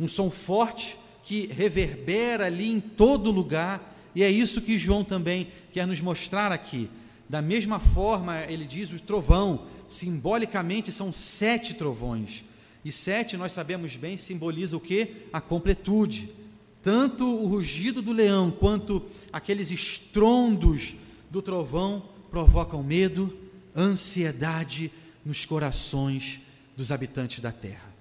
Um 0.00 0.08
som 0.08 0.30
forte 0.30 0.96
que 1.22 1.46
reverbera 1.46 2.46
ali 2.46 2.70
em 2.70 2.80
todo 2.80 3.30
lugar, 3.30 3.94
e 4.14 4.22
é 4.22 4.30
isso 4.30 4.60
que 4.60 4.78
João 4.78 5.04
também 5.04 5.48
quer 5.72 5.86
nos 5.86 6.00
mostrar 6.00 6.52
aqui. 6.52 6.88
Da 7.28 7.40
mesma 7.40 7.78
forma, 7.78 8.40
ele 8.42 8.64
diz 8.64 8.92
o 8.92 9.00
trovão, 9.00 9.66
simbolicamente 9.88 10.92
são 10.92 11.12
sete 11.12 11.74
trovões. 11.74 12.44
E 12.84 12.90
sete, 12.90 13.36
nós 13.36 13.52
sabemos 13.52 13.96
bem, 13.96 14.16
simboliza 14.16 14.76
o 14.76 14.80
que? 14.80 15.26
A 15.32 15.40
completude. 15.40 16.28
Tanto 16.82 17.24
o 17.24 17.46
rugido 17.46 18.02
do 18.02 18.12
leão 18.12 18.50
quanto 18.50 19.02
aqueles 19.32 19.70
estrondos 19.70 20.96
do 21.30 21.40
trovão 21.40 22.02
provocam 22.30 22.82
medo, 22.82 23.34
ansiedade 23.76 24.90
nos 25.24 25.44
corações 25.44 26.40
dos 26.76 26.90
habitantes 26.90 27.40
da 27.40 27.52
terra. 27.52 27.91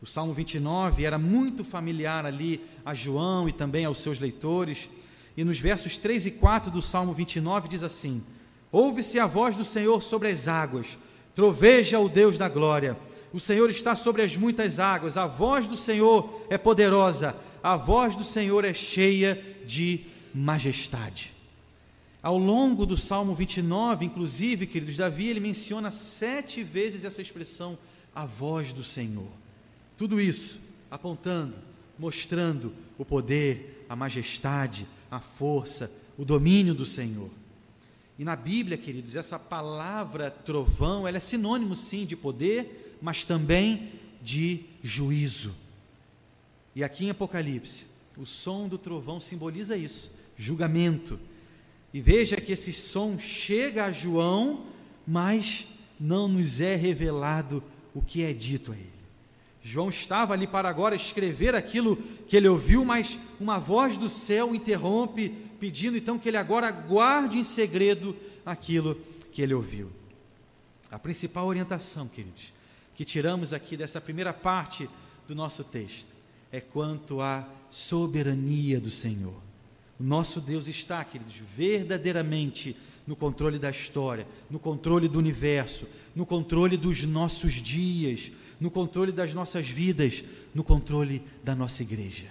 O 0.00 0.06
Salmo 0.06 0.32
29 0.32 1.04
era 1.04 1.18
muito 1.18 1.64
familiar 1.64 2.24
ali 2.24 2.60
a 2.84 2.94
João 2.94 3.48
e 3.48 3.52
também 3.52 3.84
aos 3.84 4.00
seus 4.00 4.18
leitores, 4.18 4.88
e 5.36 5.44
nos 5.44 5.58
versos 5.58 5.98
3 5.98 6.26
e 6.26 6.30
4 6.32 6.70
do 6.70 6.80
Salmo 6.82 7.12
29 7.12 7.68
diz 7.68 7.82
assim: 7.82 8.22
Ouve-se 8.70 9.18
a 9.18 9.26
voz 9.26 9.56
do 9.56 9.64
Senhor 9.64 10.02
sobre 10.02 10.28
as 10.28 10.48
águas, 10.48 10.98
troveja 11.34 11.98
o 11.98 12.08
Deus 12.08 12.38
da 12.38 12.48
glória 12.48 12.96
o 13.32 13.38
Senhor 13.38 13.68
está 13.68 13.94
sobre 13.94 14.22
as 14.22 14.36
muitas 14.36 14.78
águas, 14.78 15.16
a 15.16 15.26
voz 15.26 15.66
do 15.66 15.76
Senhor 15.76 16.46
é 16.48 16.56
poderosa, 16.56 17.36
a 17.62 17.76
voz 17.76 18.16
do 18.16 18.24
Senhor 18.24 18.64
é 18.64 18.72
cheia 18.72 19.42
de 19.66 20.00
majestade. 20.34 21.34
Ao 22.22 22.38
longo 22.38 22.86
do 22.86 22.96
Salmo 22.96 23.34
29, 23.34 24.06
inclusive, 24.06 24.66
queridos, 24.66 24.96
Davi 24.96 25.28
ele 25.28 25.40
menciona 25.40 25.90
sete 25.90 26.62
vezes 26.62 27.04
essa 27.04 27.22
expressão, 27.22 27.78
a 28.14 28.24
voz 28.24 28.72
do 28.72 28.82
Senhor. 28.82 29.30
Tudo 29.98 30.20
isso 30.20 30.60
apontando, 30.88 31.56
mostrando 31.98 32.72
o 32.96 33.04
poder, 33.04 33.84
a 33.88 33.96
majestade, 33.96 34.86
a 35.10 35.18
força, 35.18 35.92
o 36.16 36.24
domínio 36.24 36.72
do 36.72 36.86
Senhor. 36.86 37.28
E 38.16 38.24
na 38.24 38.36
Bíblia, 38.36 38.78
queridos, 38.78 39.16
essa 39.16 39.40
palavra 39.40 40.30
trovão, 40.30 41.06
ela 41.06 41.16
é 41.16 41.20
sinônimo 41.20 41.74
sim 41.74 42.06
de 42.06 42.14
poder, 42.14 42.96
mas 43.02 43.24
também 43.24 43.90
de 44.22 44.60
juízo. 44.84 45.52
E 46.76 46.84
aqui 46.84 47.06
em 47.06 47.10
Apocalipse, 47.10 47.86
o 48.16 48.24
som 48.24 48.68
do 48.68 48.78
trovão 48.78 49.18
simboliza 49.18 49.76
isso, 49.76 50.12
julgamento. 50.36 51.18
E 51.92 52.00
veja 52.00 52.36
que 52.36 52.52
esse 52.52 52.72
som 52.72 53.18
chega 53.18 53.86
a 53.86 53.92
João, 53.92 54.66
mas 55.04 55.66
não 55.98 56.28
nos 56.28 56.60
é 56.60 56.76
revelado 56.76 57.64
o 57.92 58.00
que 58.00 58.22
é 58.22 58.32
dito 58.32 58.70
a 58.70 58.76
ele. 58.76 58.97
João 59.62 59.88
estava 59.88 60.32
ali 60.32 60.46
para 60.46 60.68
agora 60.68 60.94
escrever 60.94 61.54
aquilo 61.54 61.96
que 62.28 62.36
ele 62.36 62.48
ouviu, 62.48 62.84
mas 62.84 63.18
uma 63.40 63.58
voz 63.58 63.96
do 63.96 64.08
céu 64.08 64.54
interrompe, 64.54 65.28
pedindo 65.60 65.96
então 65.96 66.18
que 66.18 66.28
ele 66.28 66.36
agora 66.36 66.70
guarde 66.70 67.38
em 67.38 67.44
segredo 67.44 68.16
aquilo 68.46 68.96
que 69.32 69.42
ele 69.42 69.54
ouviu. 69.54 69.90
A 70.90 70.98
principal 70.98 71.46
orientação, 71.46 72.08
queridos, 72.08 72.52
que 72.94 73.04
tiramos 73.04 73.52
aqui 73.52 73.76
dessa 73.76 74.00
primeira 74.00 74.32
parte 74.32 74.88
do 75.26 75.34
nosso 75.34 75.62
texto 75.64 76.16
é 76.50 76.60
quanto 76.60 77.20
à 77.20 77.46
soberania 77.70 78.80
do 78.80 78.90
Senhor. 78.90 79.36
O 80.00 80.02
nosso 80.02 80.40
Deus 80.40 80.66
está, 80.68 81.04
queridos, 81.04 81.34
verdadeiramente 81.36 82.76
no 83.08 83.16
controle 83.16 83.58
da 83.58 83.70
história, 83.70 84.28
no 84.50 84.58
controle 84.58 85.08
do 85.08 85.18
universo, 85.18 85.86
no 86.14 86.26
controle 86.26 86.76
dos 86.76 87.04
nossos 87.04 87.54
dias, 87.54 88.30
no 88.60 88.70
controle 88.70 89.10
das 89.10 89.32
nossas 89.32 89.66
vidas, 89.66 90.22
no 90.54 90.62
controle 90.62 91.22
da 91.42 91.54
nossa 91.54 91.82
igreja. 91.82 92.26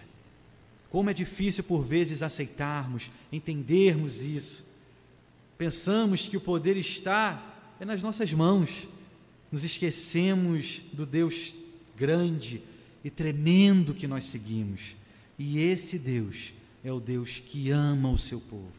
Como 0.91 1.09
é 1.09 1.15
difícil 1.15 1.63
por 1.63 1.83
vezes 1.83 2.21
aceitarmos, 2.21 3.09
entendermos 3.31 4.21
isso. 4.21 4.67
Pensamos 5.57 6.27
que 6.27 6.37
o 6.37 6.41
poder 6.41 6.77
está 6.77 7.55
é 7.79 7.85
nas 7.85 8.03
nossas 8.03 8.31
mãos 8.31 8.87
nos 9.51 9.63
esquecemos 9.63 10.83
do 10.93 11.07
Deus 11.07 11.55
grande 11.97 12.61
e 13.03 13.09
tremendo 13.09 13.95
que 13.95 14.05
nós 14.05 14.25
seguimos. 14.25 14.95
E 15.39 15.57
esse 15.57 15.97
Deus 15.97 16.53
é 16.83 16.93
o 16.93 16.99
Deus 16.99 17.41
que 17.43 17.71
ama 17.71 18.11
o 18.11 18.17
seu 18.17 18.39
povo, 18.39 18.71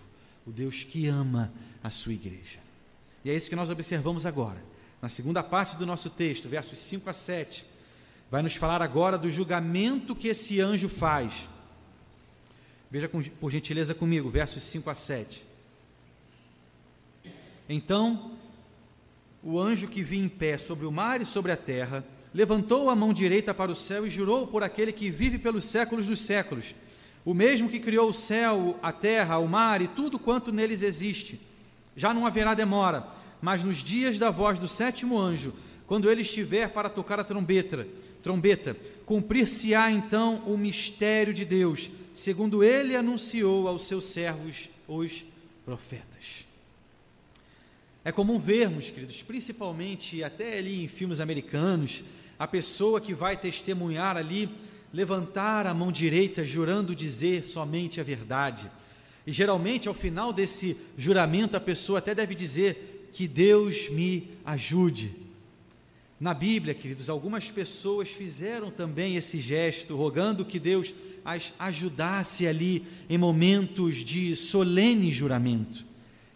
o 0.47 0.53
Deus 0.53 0.85
que 0.85 1.09
ama 1.09 1.53
a 1.89 1.91
sua 1.91 2.13
igreja. 2.13 2.59
E 3.25 3.31
é 3.31 3.35
isso 3.35 3.51
que 3.51 3.57
nós 3.57 3.71
observamos 3.71 4.25
agora. 4.25 4.63
Na 5.03 5.09
segunda 5.09 5.43
parte 5.43 5.77
do 5.77 5.87
nosso 5.87 6.09
texto, 6.11 6.49
versos 6.49 6.79
5 6.79 7.11
a 7.11 7.13
7, 7.13 7.65
vai 8.31 8.43
nos 8.43 8.55
falar 8.55 8.83
agora 8.83 9.19
do 9.19 9.31
julgamento 9.31 10.15
que 10.15 10.29
esse 10.29 10.61
anjo 10.61 10.89
faz. 10.89 11.49
Veja 12.91 13.09
por 13.09 13.51
gentileza 13.51 13.95
comigo, 13.95 14.31
versos 14.31 14.63
5 14.63 14.89
a 14.89 14.95
7. 14.95 15.45
Então 17.69 18.39
o 19.43 19.59
anjo 19.59 19.89
que 19.89 20.03
vinha 20.03 20.25
em 20.25 20.29
pé 20.29 20.59
sobre 20.59 20.87
o 20.87 20.93
mar 20.93 21.23
e 21.23 21.27
sobre 21.27 21.53
a 21.53 21.57
terra, 21.57 22.05
levantou 22.35 22.91
a 22.91 22.95
mão 22.95 23.13
direita 23.13 23.55
para 23.55 23.71
o 23.71 23.77
céu 23.77 24.07
e 24.07 24.11
jurou 24.11 24.47
por 24.47 24.63
aquele 24.63 24.93
que 24.93 25.11
vive 25.11 25.39
pelos 25.39 25.65
séculos 25.65 26.07
dos 26.07 26.21
séculos, 26.21 26.75
o 27.25 27.35
mesmo 27.35 27.69
que 27.69 27.79
criou 27.79 28.09
o 28.11 28.15
céu, 28.15 28.79
a 28.83 28.93
terra, 28.93 29.39
o 29.39 29.47
mar 29.47 29.81
e 29.81 29.89
tudo 29.89 30.19
quanto 30.19 30.53
neles 30.53 30.83
existe. 30.83 31.41
Já 31.99 32.15
não 32.15 32.25
haverá 32.25 32.55
demora, 32.55 33.05
mas 33.43 33.65
nos 33.65 33.79
dias 33.79 34.21
da 34.21 34.31
voz 34.31 34.57
do 34.57 34.69
sétimo 34.69 35.19
anjo, 35.19 35.53
quando 35.85 36.09
ele 36.09 36.23
estiver 36.23 36.69
para 36.69 36.89
tocar 36.89 37.19
a 37.19 37.25
trombeta, 37.25 37.89
trombeta, 38.23 38.77
cumprir-se-á 39.05 39.91
então 39.91 40.37
o 40.47 40.57
mistério 40.57 41.35
de 41.35 41.45
Deus, 41.45 41.91
segundo 42.15 42.63
ele 42.63 42.95
anunciou 42.95 43.67
aos 43.67 43.83
seus 43.83 44.05
servos 44.05 44.71
os 44.87 45.25
profetas. 45.65 46.47
É 48.05 48.13
comum 48.13 48.39
vermos, 48.39 48.91
queridos, 48.91 49.21
principalmente 49.23 50.23
até 50.23 50.57
ali 50.57 50.85
em 50.85 50.89
filmes 50.89 51.19
americanos, 51.19 52.05
a 52.39 52.47
pessoa 52.47 53.01
que 53.01 53.13
vai 53.13 53.37
testemunhar 53.37 54.17
ali 54.17 54.49
levantar 54.95 55.67
a 55.67 55.75
mão 55.75 55.91
direita 55.91 56.45
jurando 56.45 56.95
dizer 56.95 57.45
somente 57.45 58.01
a 58.01 58.05
verdade. 58.05 58.71
E 59.29 59.33
geralmente 59.33 59.87
ao 59.87 59.93
final 59.93 60.33
desse 60.33 60.75
juramento 60.97 61.55
a 61.55 61.61
pessoa 61.61 61.99
até 61.99 62.15
deve 62.15 62.35
dizer 62.35 63.11
que 63.13 63.29
Deus 63.29 63.91
me 63.91 64.27
ajude. 64.43 65.15
Na 66.19 66.33
Bíblia, 66.33 66.73
queridos, 66.73 67.11
algumas 67.11 67.51
pessoas 67.51 68.09
fizeram 68.09 68.71
também 68.71 69.17
esse 69.17 69.39
gesto, 69.39 69.95
rogando 69.95 70.47
que 70.47 70.59
Deus 70.59 70.95
as 71.27 71.53
ajudasse 71.59 72.47
ali 72.47 72.87
em 73.07 73.19
momentos 73.19 73.97
de 73.97 74.35
solene 74.35 75.13
juramento. 75.13 75.85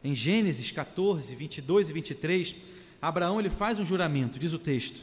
Em 0.04 0.14
Gênesis 0.14 0.70
14, 0.70 1.34
22 1.34 1.88
e 1.88 1.92
23, 1.94 2.54
Abraão 3.00 3.40
ele 3.40 3.48
faz 3.48 3.78
um 3.78 3.86
juramento, 3.86 4.38
diz 4.38 4.52
o 4.52 4.58
texto. 4.58 5.00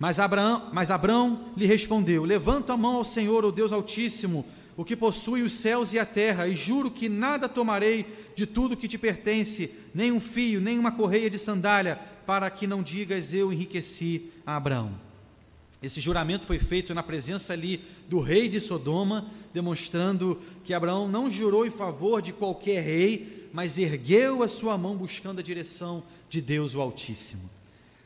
Mas 0.00 0.18
Abraão, 0.18 0.68
mas 0.72 0.90
Abraão 0.90 1.52
lhe 1.56 1.64
respondeu: 1.64 2.24
Levanto 2.24 2.72
a 2.72 2.76
mão 2.76 2.96
ao 2.96 3.04
Senhor, 3.04 3.44
o 3.44 3.52
Deus 3.52 3.70
Altíssimo, 3.70 4.44
o 4.76 4.84
que 4.84 4.96
possui 4.96 5.42
os 5.42 5.52
céus 5.52 5.92
e 5.92 5.98
a 5.98 6.06
terra, 6.06 6.46
e 6.46 6.54
juro 6.54 6.90
que 6.90 7.08
nada 7.08 7.48
tomarei 7.48 8.06
de 8.34 8.46
tudo 8.46 8.76
que 8.76 8.88
te 8.88 8.96
pertence, 8.96 9.70
nem 9.94 10.10
um 10.12 10.20
fio, 10.20 10.60
nem 10.60 10.78
uma 10.78 10.92
correia 10.92 11.28
de 11.28 11.38
sandália, 11.38 11.98
para 12.26 12.48
que 12.50 12.66
não 12.66 12.82
digas 12.82 13.34
eu 13.34 13.52
enriqueci 13.52 14.30
a 14.46 14.56
Abraão. 14.56 14.92
Esse 15.82 16.00
juramento 16.00 16.46
foi 16.46 16.58
feito 16.58 16.94
na 16.94 17.02
presença 17.02 17.52
ali 17.52 17.80
do 18.08 18.20
rei 18.20 18.48
de 18.48 18.60
Sodoma, 18.60 19.26
demonstrando 19.52 20.38
que 20.62 20.74
Abraão 20.74 21.08
não 21.08 21.30
jurou 21.30 21.66
em 21.66 21.70
favor 21.70 22.20
de 22.20 22.32
qualquer 22.32 22.82
rei, 22.82 23.48
mas 23.52 23.78
ergueu 23.78 24.42
a 24.42 24.48
sua 24.48 24.76
mão 24.76 24.96
buscando 24.96 25.40
a 25.40 25.42
direção 25.42 26.02
de 26.28 26.40
Deus 26.40 26.74
o 26.74 26.80
Altíssimo. 26.80 27.48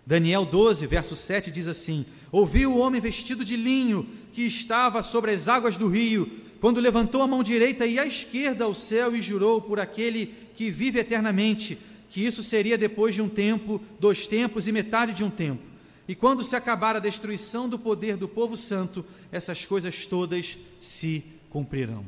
Daniel 0.07 0.45
12, 0.45 0.87
verso 0.87 1.17
7 1.17 1.51
diz 1.51 1.67
assim: 1.67 2.05
Ouvi 2.31 2.67
o 2.67 2.77
homem 2.77 3.01
vestido 3.01 3.45
de 3.45 3.57
linho 3.57 4.07
que 4.33 4.43
estava 4.43 5.03
sobre 5.03 5.33
as 5.33 5.49
águas 5.49 5.77
do 5.77 5.89
rio, 5.89 6.31
quando 6.65 6.81
levantou 6.81 7.21
a 7.21 7.27
mão 7.27 7.43
direita 7.43 7.87
e 7.87 7.99
a 7.99 8.07
esquerda 8.07 8.65
ao 8.65 8.75
céu 8.75 9.15
e 9.15 9.21
jurou 9.21 9.61
por 9.61 9.79
aquele 9.79 10.35
que 10.57 10.71
vive 10.71 10.99
eternamente, 10.99 11.77
que 12.09 12.25
isso 12.25 12.43
seria 12.43 12.79
depois 12.79 13.15
de 13.15 13.21
um 13.21 13.29
tempo, 13.29 13.79
dois 14.01 14.27
tempos 14.27 14.67
e 14.67 14.73
metade 14.73 15.13
de 15.13 15.23
um 15.23 15.29
tempo. 15.29 15.61
E 16.09 16.15
quando 16.15 16.43
se 16.43 16.57
acabar 16.57 16.97
a 16.97 17.01
destruição 17.01 17.69
do 17.69 17.79
poder 17.79 18.17
do 18.17 18.27
povo 18.27 18.57
santo, 18.57 19.05
essas 19.31 19.67
coisas 19.67 20.07
todas 20.07 20.57
se 20.81 21.23
cumprirão. 21.51 22.03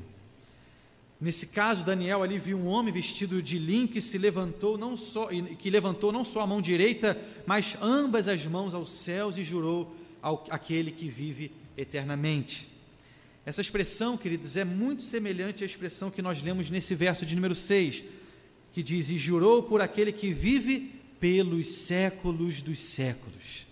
Nesse 1.21 1.49
caso, 1.49 1.85
Daniel 1.85 2.23
ali 2.23 2.39
viu 2.39 2.57
um 2.57 2.67
homem 2.67 2.95
vestido 2.95 3.43
de 3.43 3.59
linho 3.59 3.89
que 3.89 4.01
se 4.01 4.17
levantou 4.17 4.79
não 4.79 4.97
só 4.97 5.29
que 5.59 5.69
levantou 5.69 6.11
não 6.11 6.25
só 6.25 6.41
a 6.41 6.47
mão 6.47 6.63
direita, 6.63 7.21
mas 7.45 7.77
ambas 7.83 8.27
as 8.27 8.47
mãos 8.47 8.73
aos 8.73 8.91
céus 8.91 9.37
e 9.37 9.45
jurou 9.45 9.95
ao 10.23 10.47
aquele 10.49 10.93
que 10.93 11.11
vive 11.11 11.53
eternamente. 11.77 12.75
Essa 13.47 13.61
expressão, 13.61 14.19
queridos, 14.19 14.57
é 14.57 14.65
muito 14.65 15.05
semelhante 15.05 15.63
à 15.63 15.67
expressão 15.67 16.11
que 16.11 16.21
nós 16.21 16.43
lemos 16.43 16.69
nesse 16.69 16.97
verso 16.97 17.25
de 17.25 17.37
número 17.37 17.55
6, 17.55 18.03
que 18.73 18.83
diz: 18.83 19.09
"E 19.09 19.17
jurou 19.17 19.63
por 19.63 19.81
aquele 19.81 20.11
que 20.11 20.33
vive 20.33 20.93
pelos 21.21 21.69
séculos 21.69 22.61
dos 22.61 22.81
séculos". 22.81 23.65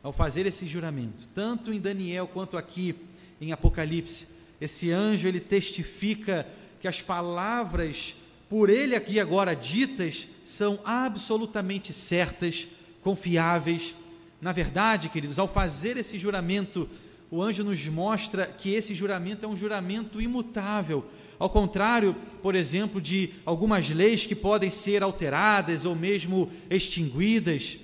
Ao 0.00 0.12
fazer 0.12 0.46
esse 0.46 0.64
juramento, 0.64 1.28
tanto 1.34 1.72
em 1.72 1.80
Daniel 1.80 2.28
quanto 2.28 2.56
aqui 2.56 2.94
em 3.40 3.50
Apocalipse, 3.50 4.28
esse 4.60 4.92
anjo 4.92 5.26
ele 5.26 5.40
testifica 5.40 6.46
que 6.80 6.86
as 6.86 7.02
palavras 7.02 8.14
por 8.48 8.70
ele 8.70 8.94
aqui 8.94 9.18
agora 9.18 9.56
ditas 9.56 10.28
são 10.44 10.78
absolutamente 10.84 11.92
certas, 11.92 12.68
confiáveis. 13.02 13.92
Na 14.40 14.52
verdade, 14.52 15.08
queridos, 15.08 15.40
ao 15.40 15.48
fazer 15.48 15.96
esse 15.96 16.16
juramento, 16.16 16.88
o 17.30 17.42
anjo 17.42 17.64
nos 17.64 17.84
mostra 17.86 18.46
que 18.46 18.72
esse 18.72 18.94
juramento 18.94 19.44
é 19.44 19.48
um 19.48 19.56
juramento 19.56 20.20
imutável. 20.20 21.04
Ao 21.38 21.50
contrário, 21.50 22.14
por 22.42 22.54
exemplo, 22.54 23.00
de 23.00 23.30
algumas 23.44 23.90
leis 23.90 24.24
que 24.24 24.34
podem 24.34 24.70
ser 24.70 25.02
alteradas 25.02 25.84
ou 25.84 25.94
mesmo 25.94 26.50
extinguidas, 26.70 27.78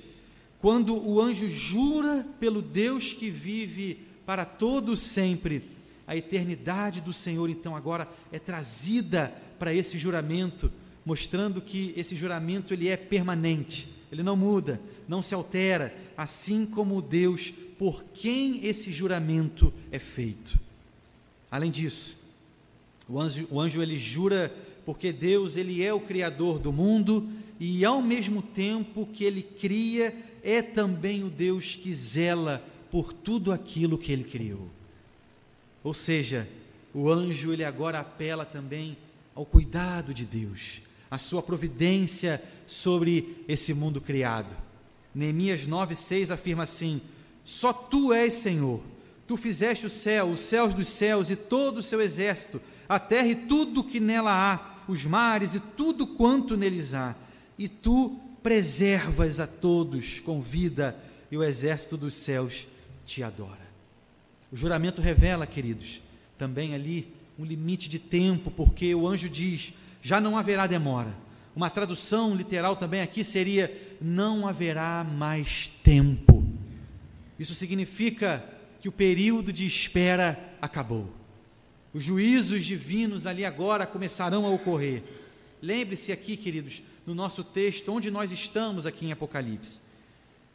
quando 0.59 0.97
o 0.97 1.21
anjo 1.21 1.49
jura 1.49 2.27
pelo 2.39 2.63
Deus 2.63 3.13
que 3.13 3.31
vive 3.31 3.99
para 4.25 4.45
todo 4.45 4.97
sempre, 4.97 5.65
a 6.07 6.17
eternidade 6.17 7.01
do 7.01 7.13
Senhor, 7.13 7.49
então, 7.51 7.77
agora 7.77 8.09
é 8.31 8.39
trazida 8.39 9.33
para 9.59 9.75
esse 9.75 9.99
juramento, 9.99 10.71
mostrando 11.05 11.61
que 11.61 11.93
esse 11.97 12.15
juramento 12.15 12.73
ele 12.73 12.89
é 12.89 12.97
permanente, 12.97 13.89
ele 14.11 14.23
não 14.23 14.37
muda, 14.37 14.81
não 15.09 15.23
se 15.23 15.35
altera, 15.35 15.95
assim 16.17 16.65
como 16.67 16.97
o 16.97 17.03
Deus 17.03 17.53
por 17.79 18.05
quem 18.15 18.65
esse 18.67 18.93
juramento 18.93 19.73
é 19.91 19.99
feito. 19.99 20.59
Além 21.51 21.71
disso, 21.71 22.15
o 23.09 23.21
anjo, 23.21 23.47
o 23.51 23.61
anjo 23.61 23.83
ele 23.83 23.99
jura 23.99 24.55
porque 24.85 25.13
Deus 25.13 25.57
ele 25.57 25.83
é 25.83 25.93
o 25.93 26.01
criador 26.01 26.59
do 26.59 26.73
mundo 26.73 27.29
e 27.59 27.85
ao 27.85 28.03
mesmo 28.03 28.43
tempo 28.43 29.07
que 29.07 29.25
ele 29.25 29.43
cria, 29.43 30.15
é 30.43 30.61
também 30.61 31.23
o 31.23 31.31
Deus 31.31 31.77
que 31.77 31.95
zela 31.95 32.65
por 32.91 33.13
tudo 33.13 33.53
aquilo 33.53 33.97
que 33.97 34.13
ele 34.13 34.25
criou. 34.25 34.69
Ou 35.85 35.95
seja, 35.95 36.49
o 36.93 37.11
anjo 37.11 37.53
ele 37.53 37.65
agora 37.65 38.01
apela 38.01 38.45
também 38.45 38.97
ao 39.35 39.47
cuidado 39.47 40.13
de 40.13 40.25
Deus, 40.25 40.83
a 41.11 41.19
sua 41.19 41.43
providência 41.43 42.43
sobre 42.67 43.45
esse 43.47 43.73
mundo 43.73 44.01
criado. 44.01 44.57
Neemias 45.15 45.67
9:6 45.67 46.31
afirma 46.31 46.63
assim: 46.63 47.01
Só 47.45 47.73
tu 47.73 48.13
és 48.13 48.35
Senhor. 48.35 48.83
Tu 49.27 49.37
fizeste 49.37 49.87
o 49.87 49.91
céu, 49.91 50.27
os 50.27 50.41
céus 50.41 50.75
dos 50.75 50.89
céus 50.89 51.31
e 51.31 51.37
todo 51.37 51.79
o 51.79 51.83
seu 51.83 52.01
exército, 52.01 52.61
a 52.89 52.99
terra 52.99 53.29
e 53.29 53.35
tudo 53.35 53.85
que 53.85 54.01
nela 54.01 54.33
há, 54.33 54.83
os 54.87 55.07
mares 55.07 55.55
e 55.55 55.61
tudo 55.61 56.07
quanto 56.07 56.57
neles 56.57 56.93
há. 56.93 57.15
E 57.59 57.69
tu 57.69 58.19
preservas 58.43 59.39
a 59.39 59.47
todos 59.47 60.21
com 60.21 60.41
vida, 60.41 60.97
e 61.31 61.37
o 61.37 61.43
exército 61.43 61.97
dos 61.97 62.15
céus 62.15 62.67
te 63.07 63.23
adora. 63.23 63.63
O 64.51 64.57
juramento 64.57 65.01
revela, 65.01 65.47
queridos, 65.47 66.03
também 66.37 66.75
ali 66.75 67.15
um 67.39 67.45
limite 67.45 67.89
de 67.89 67.99
tempo, 67.99 68.51
porque 68.51 68.95
o 68.95 69.07
anjo 69.07 69.29
diz: 69.29 69.73
já 70.03 70.21
não 70.21 70.37
haverá 70.37 70.67
demora. 70.67 71.15
Uma 71.55 71.69
tradução 71.69 72.35
literal 72.35 72.77
também 72.77 73.01
aqui 73.01 73.23
seria: 73.23 73.97
não 74.01 74.47
haverá 74.49 75.05
mais 75.05 75.71
tempo. 75.83 76.43
Isso 77.39 77.55
significa 77.55 78.45
que 78.81 78.89
o 78.89 78.93
período 78.93 79.53
de 79.53 79.67
espera 79.67 80.57
acabou. 80.61 81.09
Os 81.93 82.03
juízos 82.03 82.65
divinos 82.65 83.27
ali 83.27 83.45
agora 83.45 83.87
começarão 83.87 84.47
a 84.47 84.51
ocorrer. 84.51 85.03
Lembre-se 85.61 86.11
aqui, 86.11 86.37
queridos, 86.37 86.83
no 87.07 87.15
nosso 87.15 87.45
texto, 87.45 87.93
onde 87.93 88.11
nós 88.11 88.33
estamos 88.33 88.87
aqui 88.87 89.07
em 89.07 89.13
Apocalipse. 89.13 89.83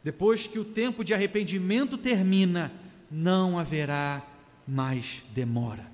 Depois 0.02 0.46
que 0.46 0.58
o 0.58 0.64
tempo 0.64 1.04
de 1.04 1.14
arrependimento 1.14 1.96
termina, 1.96 2.72
não 3.10 3.58
haverá 3.58 4.22
mais 4.66 5.22
demora. 5.34 5.86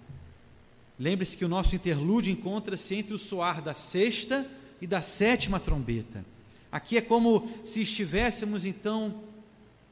Lembre-se 0.99 1.37
que 1.37 1.45
o 1.45 1.49
nosso 1.49 1.75
interlúdio 1.77 2.33
encontra-se 2.33 2.95
entre 2.95 3.15
o 3.15 3.19
soar 3.19 3.61
da 3.61 3.75
sexta 3.75 4.47
e 4.85 4.87
da 4.87 5.01
sétima 5.01 5.59
trombeta. 5.59 6.25
Aqui 6.71 6.97
é 6.97 7.01
como 7.01 7.51
se 7.65 7.83
estivéssemos 7.83 8.65
então 8.65 9.23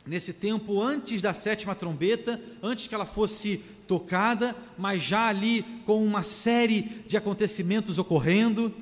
nesse 0.06 0.32
tempo 0.32 0.80
antes 0.80 1.22
da 1.22 1.32
sétima 1.32 1.74
trombeta, 1.74 2.40
antes 2.62 2.86
que 2.86 2.94
ela 2.94 3.06
fosse 3.06 3.60
tocada, 3.88 4.54
mas 4.76 5.02
já 5.02 5.26
ali 5.26 5.62
com 5.86 6.04
uma 6.04 6.22
série 6.22 6.82
de 7.08 7.16
acontecimentos 7.16 7.98
ocorrendo. 7.98 8.72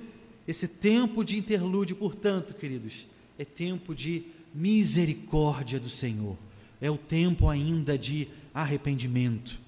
Esse 0.46 0.66
tempo 0.66 1.24
de 1.24 1.38
interlúdio, 1.38 1.96
portanto, 1.96 2.54
queridos, 2.54 3.06
é 3.38 3.44
tempo 3.44 3.94
de 3.94 4.24
misericórdia 4.52 5.78
do 5.78 5.88
Senhor 5.88 6.36
é 6.80 6.90
o 6.90 6.96
tempo 6.96 7.48
ainda 7.48 7.98
de 7.98 8.26
arrependimento. 8.54 9.60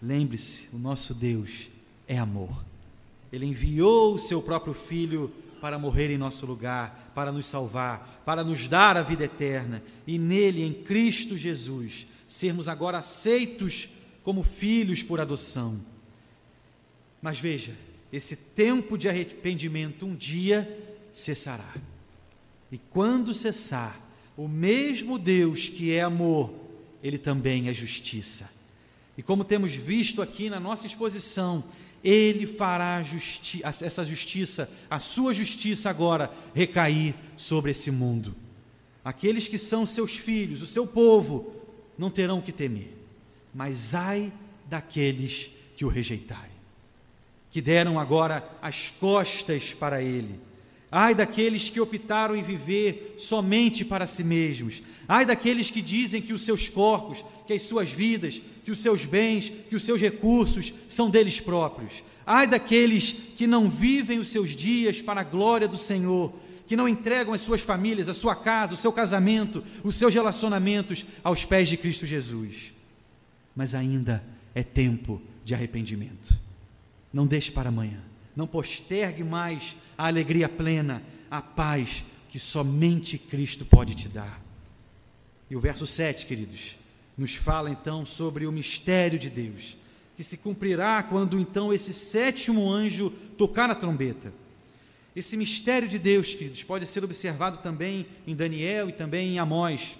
Lembre-se, 0.00 0.68
o 0.72 0.78
nosso 0.78 1.12
Deus 1.12 1.68
é 2.06 2.16
amor. 2.16 2.64
Ele 3.32 3.46
enviou 3.46 4.14
o 4.14 4.18
seu 4.18 4.40
próprio 4.40 4.74
Filho 4.74 5.32
para 5.60 5.78
morrer 5.78 6.10
em 6.10 6.18
nosso 6.18 6.46
lugar, 6.46 7.12
para 7.14 7.32
nos 7.32 7.46
salvar, 7.46 8.22
para 8.24 8.44
nos 8.44 8.68
dar 8.68 8.96
a 8.96 9.02
vida 9.02 9.24
eterna, 9.24 9.82
e 10.06 10.18
nele, 10.18 10.62
em 10.62 10.72
Cristo 10.72 11.36
Jesus, 11.36 12.06
sermos 12.26 12.68
agora 12.68 12.98
aceitos 12.98 13.88
como 14.22 14.42
filhos 14.42 15.02
por 15.02 15.20
adoção. 15.20 15.80
Mas 17.22 17.40
veja, 17.40 17.74
esse 18.12 18.36
tempo 18.36 18.96
de 18.96 19.08
arrependimento 19.08 20.06
um 20.06 20.14
dia 20.14 20.68
cessará. 21.12 21.74
E 22.70 22.78
quando 22.78 23.32
cessar, 23.32 24.00
o 24.36 24.46
mesmo 24.46 25.18
Deus 25.18 25.68
que 25.68 25.92
é 25.92 26.02
amor, 26.02 26.52
ele 27.02 27.18
também 27.18 27.68
é 27.68 27.72
justiça. 27.72 28.50
E 29.16 29.22
como 29.22 29.44
temos 29.44 29.72
visto 29.72 30.20
aqui 30.20 30.50
na 30.50 30.60
nossa 30.60 30.86
exposição, 30.86 31.64
ele 32.08 32.46
fará 32.46 33.02
justi 33.02 33.60
essa 33.64 34.04
justiça, 34.04 34.70
a 34.88 35.00
sua 35.00 35.34
justiça 35.34 35.90
agora 35.90 36.32
recair 36.54 37.16
sobre 37.36 37.72
esse 37.72 37.90
mundo. 37.90 38.36
Aqueles 39.04 39.48
que 39.48 39.58
são 39.58 39.84
seus 39.84 40.16
filhos, 40.16 40.62
o 40.62 40.66
seu 40.68 40.86
povo, 40.86 41.52
não 41.98 42.08
terão 42.08 42.40
que 42.40 42.52
temer, 42.52 42.96
mas 43.52 43.92
ai 43.92 44.32
daqueles 44.66 45.50
que 45.74 45.84
o 45.84 45.88
rejeitarem, 45.88 46.56
que 47.50 47.60
deram 47.60 47.98
agora 47.98 48.48
as 48.62 48.90
costas 48.90 49.74
para 49.74 50.00
ele, 50.00 50.38
Ai 50.90 51.14
daqueles 51.14 51.68
que 51.68 51.80
optaram 51.80 52.36
em 52.36 52.42
viver 52.42 53.16
somente 53.18 53.84
para 53.84 54.06
si 54.06 54.22
mesmos. 54.22 54.82
Ai 55.08 55.26
daqueles 55.26 55.70
que 55.70 55.82
dizem 55.82 56.22
que 56.22 56.32
os 56.32 56.42
seus 56.42 56.68
corpos, 56.68 57.24
que 57.46 57.52
as 57.52 57.62
suas 57.62 57.90
vidas, 57.90 58.40
que 58.64 58.70
os 58.70 58.78
seus 58.78 59.04
bens, 59.04 59.52
que 59.68 59.74
os 59.74 59.82
seus 59.82 60.00
recursos 60.00 60.72
são 60.88 61.10
deles 61.10 61.40
próprios. 61.40 62.04
Ai 62.24 62.46
daqueles 62.46 63.12
que 63.36 63.46
não 63.46 63.68
vivem 63.68 64.18
os 64.18 64.28
seus 64.28 64.50
dias 64.50 65.02
para 65.02 65.20
a 65.20 65.24
glória 65.24 65.68
do 65.68 65.76
Senhor, 65.76 66.32
que 66.66 66.76
não 66.76 66.88
entregam 66.88 67.32
as 67.32 67.40
suas 67.40 67.60
famílias, 67.60 68.08
a 68.08 68.14
sua 68.14 68.34
casa, 68.34 68.74
o 68.74 68.78
seu 68.78 68.92
casamento, 68.92 69.62
os 69.84 69.94
seus 69.96 70.12
relacionamentos 70.12 71.04
aos 71.22 71.44
pés 71.44 71.68
de 71.68 71.76
Cristo 71.76 72.06
Jesus. 72.06 72.72
Mas 73.54 73.74
ainda 73.74 74.24
é 74.54 74.62
tempo 74.62 75.22
de 75.44 75.54
arrependimento. 75.54 76.36
Não 77.12 77.26
deixe 77.26 77.50
para 77.50 77.68
amanhã. 77.68 78.00
Não 78.34 78.46
postergue 78.46 79.22
mais 79.22 79.76
a 79.96 80.06
alegria 80.06 80.48
plena, 80.48 81.02
a 81.30 81.40
paz 81.40 82.04
que 82.28 82.38
somente 82.38 83.16
Cristo 83.18 83.64
pode 83.64 83.94
te 83.94 84.08
dar. 84.08 84.42
E 85.48 85.56
o 85.56 85.60
verso 85.60 85.86
7, 85.86 86.26
queridos, 86.26 86.76
nos 87.16 87.34
fala 87.34 87.70
então 87.70 88.04
sobre 88.04 88.46
o 88.46 88.52
mistério 88.52 89.18
de 89.18 89.30
Deus, 89.30 89.76
que 90.16 90.24
se 90.24 90.36
cumprirá 90.36 91.02
quando 91.02 91.38
então 91.38 91.72
esse 91.72 91.92
sétimo 91.92 92.70
anjo 92.70 93.10
tocar 93.38 93.70
a 93.70 93.74
trombeta. 93.74 94.32
Esse 95.14 95.36
mistério 95.36 95.88
de 95.88 95.98
Deus, 95.98 96.34
queridos, 96.34 96.62
pode 96.62 96.84
ser 96.84 97.02
observado 97.02 97.58
também 97.58 98.06
em 98.26 98.36
Daniel 98.36 98.90
e 98.90 98.92
também 98.92 99.30
em 99.30 99.38
Amós. 99.38 99.96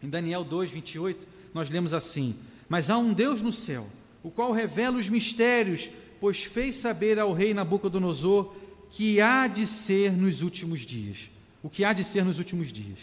Em 0.00 0.08
Daniel 0.08 0.44
2, 0.44 0.70
28, 0.70 1.26
nós 1.52 1.68
lemos 1.68 1.92
assim: 1.92 2.36
Mas 2.68 2.88
há 2.88 2.96
um 2.98 3.12
Deus 3.12 3.42
no 3.42 3.50
céu, 3.50 3.88
o 4.22 4.30
qual 4.30 4.52
revela 4.52 4.96
os 4.96 5.08
mistérios, 5.08 5.90
pois 6.20 6.44
fez 6.44 6.76
saber 6.76 7.18
ao 7.18 7.32
rei 7.32 7.52
Nabucodonosor 7.52 8.54
que 8.90 9.20
há 9.20 9.46
de 9.46 9.66
ser 9.66 10.12
nos 10.12 10.42
últimos 10.42 10.80
dias. 10.80 11.30
O 11.62 11.68
que 11.68 11.84
há 11.84 11.92
de 11.92 12.04
ser 12.04 12.24
nos 12.24 12.38
últimos 12.38 12.72
dias. 12.72 12.98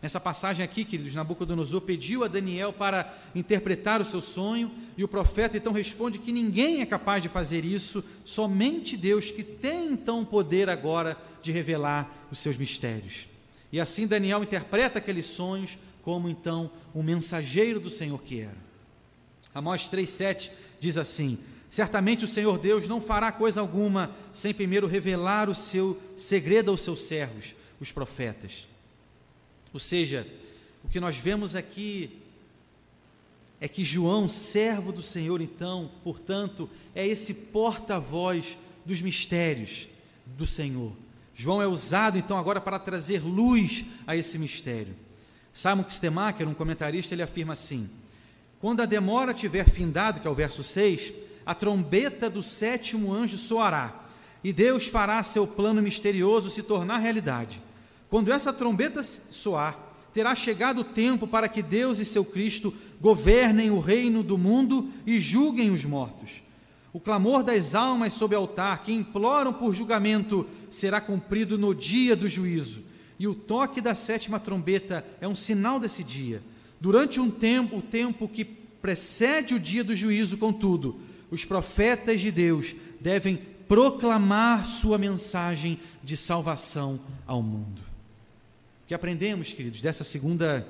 Nessa 0.00 0.20
passagem 0.20 0.64
aqui, 0.64 0.84
queridos, 0.84 1.14
Nabucodonosor 1.14 1.80
pediu 1.80 2.22
a 2.22 2.28
Daniel 2.28 2.72
para 2.72 3.12
interpretar 3.34 4.00
o 4.00 4.04
seu 4.04 4.22
sonho, 4.22 4.70
e 4.96 5.02
o 5.02 5.08
profeta 5.08 5.56
então 5.56 5.72
responde 5.72 6.20
que 6.20 6.30
ninguém 6.30 6.80
é 6.80 6.86
capaz 6.86 7.20
de 7.20 7.28
fazer 7.28 7.64
isso, 7.64 8.04
somente 8.24 8.96
Deus, 8.96 9.32
que 9.32 9.42
tem 9.42 9.92
então 9.92 10.20
o 10.20 10.26
poder 10.26 10.70
agora 10.70 11.16
de 11.42 11.50
revelar 11.50 12.28
os 12.30 12.38
seus 12.38 12.56
mistérios. 12.56 13.26
E 13.72 13.80
assim 13.80 14.06
Daniel 14.06 14.42
interpreta 14.42 14.98
aqueles 14.98 15.26
sonhos 15.26 15.76
como 16.02 16.28
então 16.28 16.70
um 16.94 17.02
mensageiro 17.02 17.80
do 17.80 17.90
Senhor 17.90 18.22
que 18.22 18.40
era. 18.40 18.56
Amós 19.52 19.90
3,7 19.90 20.50
diz 20.78 20.96
assim: 20.96 21.38
Certamente 21.70 22.24
o 22.24 22.28
Senhor 22.28 22.58
Deus 22.58 22.88
não 22.88 23.00
fará 23.00 23.30
coisa 23.30 23.60
alguma 23.60 24.10
sem 24.32 24.54
primeiro 24.54 24.86
revelar 24.86 25.50
o 25.50 25.54
seu 25.54 26.00
segredo 26.16 26.70
aos 26.70 26.80
seus 26.80 27.02
servos, 27.02 27.54
os 27.80 27.92
profetas. 27.92 28.66
Ou 29.72 29.78
seja, 29.78 30.26
o 30.82 30.88
que 30.88 31.00
nós 31.00 31.16
vemos 31.16 31.54
aqui 31.54 32.18
é 33.60 33.68
que 33.68 33.84
João, 33.84 34.28
servo 34.28 34.92
do 34.92 35.02
Senhor, 35.02 35.40
então, 35.40 35.90
portanto, 36.02 36.70
é 36.94 37.06
esse 37.06 37.34
porta-voz 37.34 38.56
dos 38.84 39.02
mistérios 39.02 39.88
do 40.24 40.46
Senhor. 40.46 40.92
João 41.34 41.60
é 41.60 41.66
usado 41.66 42.18
então 42.18 42.38
agora 42.38 42.60
para 42.60 42.78
trazer 42.78 43.22
luz 43.22 43.84
a 44.06 44.16
esse 44.16 44.38
mistério. 44.38 44.94
Simon 45.52 45.84
Kistemacher, 45.84 46.48
um 46.48 46.54
comentarista, 46.54 47.14
ele 47.14 47.22
afirma 47.22 47.52
assim: 47.52 47.88
Quando 48.60 48.80
a 48.80 48.86
demora 48.86 49.34
tiver 49.34 49.68
findado, 49.68 50.20
que 50.20 50.26
é 50.26 50.30
o 50.30 50.34
verso 50.34 50.62
6, 50.62 51.12
a 51.48 51.54
trombeta 51.54 52.28
do 52.28 52.42
sétimo 52.42 53.10
anjo 53.10 53.38
soará, 53.38 54.04
e 54.44 54.52
Deus 54.52 54.86
fará 54.86 55.22
seu 55.22 55.46
plano 55.46 55.80
misterioso 55.80 56.50
se 56.50 56.62
tornar 56.62 56.98
realidade. 56.98 57.62
Quando 58.10 58.30
essa 58.30 58.52
trombeta 58.52 59.02
soar, 59.02 59.78
terá 60.12 60.34
chegado 60.34 60.82
o 60.82 60.84
tempo 60.84 61.26
para 61.26 61.48
que 61.48 61.62
Deus 61.62 61.98
e 62.00 62.04
seu 62.04 62.22
Cristo 62.22 62.74
governem 63.00 63.70
o 63.70 63.80
reino 63.80 64.22
do 64.22 64.36
mundo 64.36 64.90
e 65.06 65.18
julguem 65.18 65.70
os 65.70 65.86
mortos. 65.86 66.42
O 66.92 67.00
clamor 67.00 67.42
das 67.42 67.74
almas 67.74 68.12
sob 68.12 68.34
altar 68.34 68.82
que 68.82 68.92
imploram 68.92 69.54
por 69.54 69.74
julgamento 69.74 70.46
será 70.70 71.00
cumprido 71.00 71.56
no 71.56 71.74
dia 71.74 72.14
do 72.14 72.28
juízo. 72.28 72.82
E 73.18 73.26
o 73.26 73.34
toque 73.34 73.80
da 73.80 73.94
sétima 73.94 74.38
trombeta 74.38 75.02
é 75.18 75.26
um 75.26 75.34
sinal 75.34 75.80
desse 75.80 76.04
dia. 76.04 76.42
Durante 76.78 77.18
um 77.18 77.30
tempo, 77.30 77.78
o 77.78 77.82
tempo 77.82 78.28
que 78.28 78.44
precede 78.44 79.54
o 79.54 79.58
dia 79.58 79.82
do 79.82 79.96
juízo, 79.96 80.36
contudo, 80.36 81.07
os 81.30 81.44
profetas 81.44 82.20
de 82.20 82.30
Deus 82.30 82.74
devem 83.00 83.36
proclamar 83.68 84.66
sua 84.66 84.98
mensagem 84.98 85.78
de 86.02 86.16
salvação 86.16 86.98
ao 87.26 87.42
mundo 87.42 87.88
que 88.88 88.94
aprendemos, 88.94 89.52
queridos, 89.52 89.82
dessa 89.82 90.02
segunda 90.02 90.66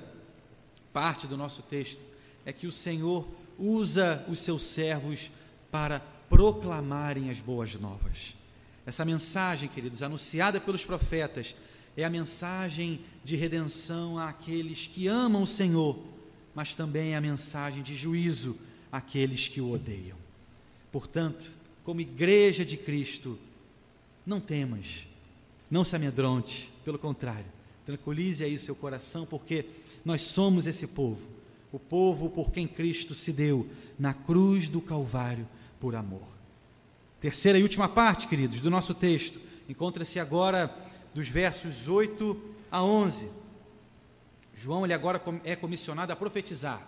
parte 0.92 1.29
do 1.29 1.37
nosso 1.37 1.62
texto 1.62 2.01
é 2.44 2.53
que 2.53 2.66
o 2.66 2.73
Senhor 2.73 3.25
usa 3.57 4.27
os 4.29 4.40
seus 4.40 4.64
servos 4.64 5.31
para 5.71 6.01
proclamarem 6.29 7.31
as 7.31 7.38
boas 7.38 7.77
novas. 7.77 8.35
Essa 8.85 9.05
mensagem, 9.05 9.68
queridos, 9.68 10.03
anunciada 10.03 10.61
pelos 10.61 10.85
profetas, 10.85 11.55
é 11.97 12.05
a 12.05 12.11
mensagem 12.11 13.01
de 13.23 13.37
redenção 13.37 14.18
àqueles 14.18 14.88
que 14.88 15.07
amam 15.07 15.42
o 15.42 15.47
Senhor, 15.47 15.97
mas 16.57 16.75
também 16.75 17.12
é 17.12 17.16
a 17.16 17.21
mensagem 17.21 17.85
de 17.85 17.94
juízo 17.94 18.59
àqueles 18.90 19.47
que 19.47 19.61
o 19.61 19.71
odeiam. 19.71 20.18
Portanto, 20.90 21.51
como 21.85 22.01
igreja 22.01 22.64
de 22.64 22.77
Cristo, 22.77 23.38
não 24.27 24.40
temas, 24.40 25.07
não 25.70 25.85
se 25.85 25.96
amedronte, 25.96 26.70
pelo 26.85 26.98
contrário, 26.98 27.59
Tranquilize 27.88 28.44
aí 28.44 28.59
seu 28.59 28.77
coração, 28.77 29.24
porque 29.24 29.64
nós 30.05 30.20
somos 30.20 30.66
esse 30.66 30.88
povo, 30.88 31.22
o 31.72 31.79
povo 31.79 32.29
por 32.29 32.53
quem 32.53 32.68
Cristo 32.68 33.14
se 33.14 33.33
deu 33.33 33.66
na 33.98 34.12
cruz 34.12 34.68
do 34.68 34.79
Calvário 34.79 35.48
por 35.81 35.96
amor. 35.96 36.29
Terceira 37.18 37.59
e 37.59 37.62
última 37.62 37.88
parte, 37.88 38.29
queridos, 38.29 38.61
do 38.61 38.68
nosso 38.68 38.92
texto, 38.92 39.40
encontra-se 39.66 40.20
agora 40.20 40.70
dos 41.14 41.31
versos 41.31 41.88
8 41.88 42.38
a 42.70 42.85
11. 42.85 43.31
João 44.55 44.85
ele 44.85 44.92
agora 44.92 45.18
é 45.42 45.57
comissionado 45.57 46.12
a 46.12 46.16
profetizar. 46.16 46.87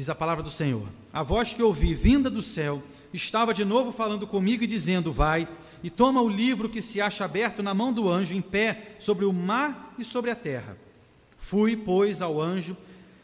Diz 0.00 0.08
a 0.08 0.14
palavra 0.14 0.42
do 0.42 0.48
Senhor: 0.48 0.88
A 1.12 1.22
voz 1.22 1.52
que 1.52 1.62
ouvi 1.62 1.92
vinda 1.92 2.30
do 2.30 2.40
céu 2.40 2.82
estava 3.12 3.52
de 3.52 3.66
novo 3.66 3.92
falando 3.92 4.26
comigo 4.26 4.64
e 4.64 4.66
dizendo: 4.66 5.12
Vai 5.12 5.46
e 5.84 5.90
toma 5.90 6.22
o 6.22 6.28
livro 6.30 6.70
que 6.70 6.80
se 6.80 7.02
acha 7.02 7.22
aberto 7.26 7.62
na 7.62 7.74
mão 7.74 7.92
do 7.92 8.08
anjo 8.08 8.34
em 8.34 8.40
pé 8.40 8.96
sobre 8.98 9.26
o 9.26 9.32
mar 9.34 9.94
e 9.98 10.02
sobre 10.02 10.30
a 10.30 10.34
terra. 10.34 10.74
Fui, 11.38 11.76
pois, 11.76 12.22
ao 12.22 12.40
anjo, 12.40 12.74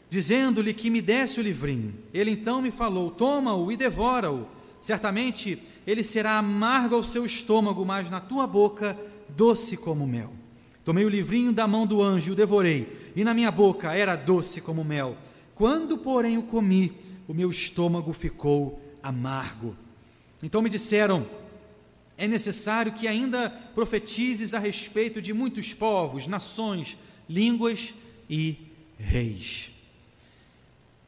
dizendo-lhe 0.07 0.71
que 0.71 0.91
me 0.91 1.01
desse 1.01 1.39
o 1.39 1.43
livrinho. 1.43 1.95
Ele 2.13 2.29
então 2.29 2.61
me 2.61 2.69
falou: 2.69 3.09
Toma-o 3.09 3.71
e 3.71 3.75
devora-o. 3.75 4.45
Certamente 4.79 5.57
ele 5.87 6.03
será 6.03 6.37
amargo 6.37 6.93
ao 6.93 7.03
seu 7.03 7.25
estômago, 7.25 7.83
mas 7.83 8.07
na 8.11 8.19
tua 8.19 8.45
boca 8.45 8.95
doce 9.29 9.77
como 9.77 10.05
mel. 10.05 10.31
Tomei 10.85 11.05
o 11.05 11.09
livrinho 11.09 11.51
da 11.51 11.67
mão 11.67 11.87
do 11.87 12.03
anjo 12.03 12.29
e 12.29 12.33
o 12.33 12.35
devorei, 12.35 13.11
e 13.15 13.23
na 13.23 13.33
minha 13.33 13.49
boca 13.49 13.95
era 13.95 14.15
doce 14.15 14.61
como 14.61 14.83
mel. 14.83 15.17
Quando, 15.57 15.97
porém, 15.97 16.37
o 16.37 16.43
comi, 16.43 16.93
o 17.27 17.33
meu 17.33 17.49
estômago 17.49 18.13
ficou 18.13 18.79
amargo. 19.01 19.75
Então 20.41 20.61
me 20.61 20.69
disseram: 20.69 21.27
é 22.17 22.27
necessário 22.27 22.93
que 22.93 23.07
ainda 23.07 23.49
profetizes 23.73 24.53
a 24.53 24.59
respeito 24.59 25.21
de 25.21 25.33
muitos 25.33 25.73
povos, 25.73 26.27
nações, 26.27 26.97
línguas 27.29 27.93
e 28.29 28.57
reis. 28.97 29.71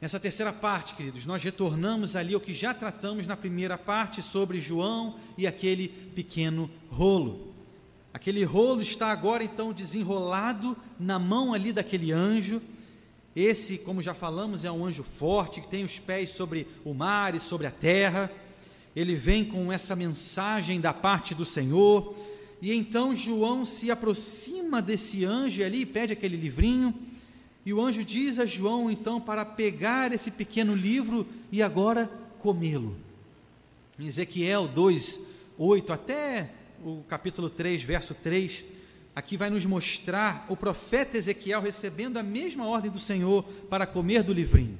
Nessa 0.02 0.20
terceira 0.20 0.54
parte, 0.54 0.96
queridos, 0.96 1.26
nós 1.26 1.44
retornamos 1.44 2.16
ali 2.16 2.34
ao 2.34 2.40
que 2.40 2.54
já 2.54 2.74
tratamos 2.74 3.28
na 3.28 3.36
primeira 3.36 3.78
parte 3.78 4.22
sobre 4.22 4.62
João 4.62 5.16
e 5.38 5.46
aquele 5.46 5.90
pequeno 5.90 6.72
rolo. 6.90 7.54
Aquele 8.14 8.44
rolo 8.44 8.82
está 8.82 9.08
agora 9.08 9.44
então 9.44 9.74
desenrolado 9.74 10.76
na 11.00 11.20
mão 11.20 11.54
ali 11.54 11.74
daquele 11.74 12.12
anjo. 12.12 12.62
Esse, 13.36 13.78
como 13.78 14.02
já 14.02 14.14
falamos, 14.14 14.66
é 14.66 14.72
um 14.72 14.86
anjo 14.86 15.04
forte 15.04 15.62
que 15.62 15.68
tem 15.68 15.84
os 15.84 16.00
pés 16.00 16.32
sobre 16.32 16.68
o 16.84 16.94
mar 16.94 17.36
e 17.36 17.40
sobre 17.40 17.68
a 17.68 17.72
terra. 17.72 18.32
Ele 18.96 19.16
vem 19.16 19.46
com 19.46 19.72
essa 19.72 19.96
mensagem 19.96 20.82
da 20.82 20.94
parte 20.94 21.36
do 21.36 21.46
Senhor, 21.46 22.16
e 22.62 22.74
então 22.74 23.16
João 23.16 23.64
se 23.66 23.92
aproxima 23.92 24.82
desse 24.82 25.24
anjo 25.24 25.64
ali, 25.64 25.86
pede 25.86 26.12
aquele 26.12 26.36
livrinho, 26.36 26.94
e 27.66 27.74
o 27.74 27.80
anjo 27.80 28.04
diz 28.04 28.40
a 28.40 28.46
João 28.46 28.90
então 28.90 29.22
para 29.22 29.46
pegar 29.46 30.12
esse 30.12 30.32
pequeno 30.32 30.74
livro 30.74 31.26
e 31.52 31.62
agora 31.62 32.10
comê-lo. 32.40 32.98
Em 33.98 34.06
Ezequiel 34.06 34.68
2, 34.68 35.20
8 35.58 35.94
até 35.94 36.50
o 36.84 37.04
capítulo 37.08 37.50
3, 37.50 37.84
verso 37.84 38.16
3, 38.16 38.64
aqui 39.20 39.36
vai 39.36 39.50
nos 39.50 39.66
mostrar 39.66 40.46
o 40.48 40.56
profeta 40.56 41.18
Ezequiel 41.18 41.62
recebendo 41.62 42.18
a 42.18 42.24
mesma 42.24 42.66
ordem 42.66 42.90
do 42.90 43.00
Senhor 43.00 43.44
para 43.70 43.86
comer 43.86 44.24
do 44.24 44.34
livrinho. 44.34 44.78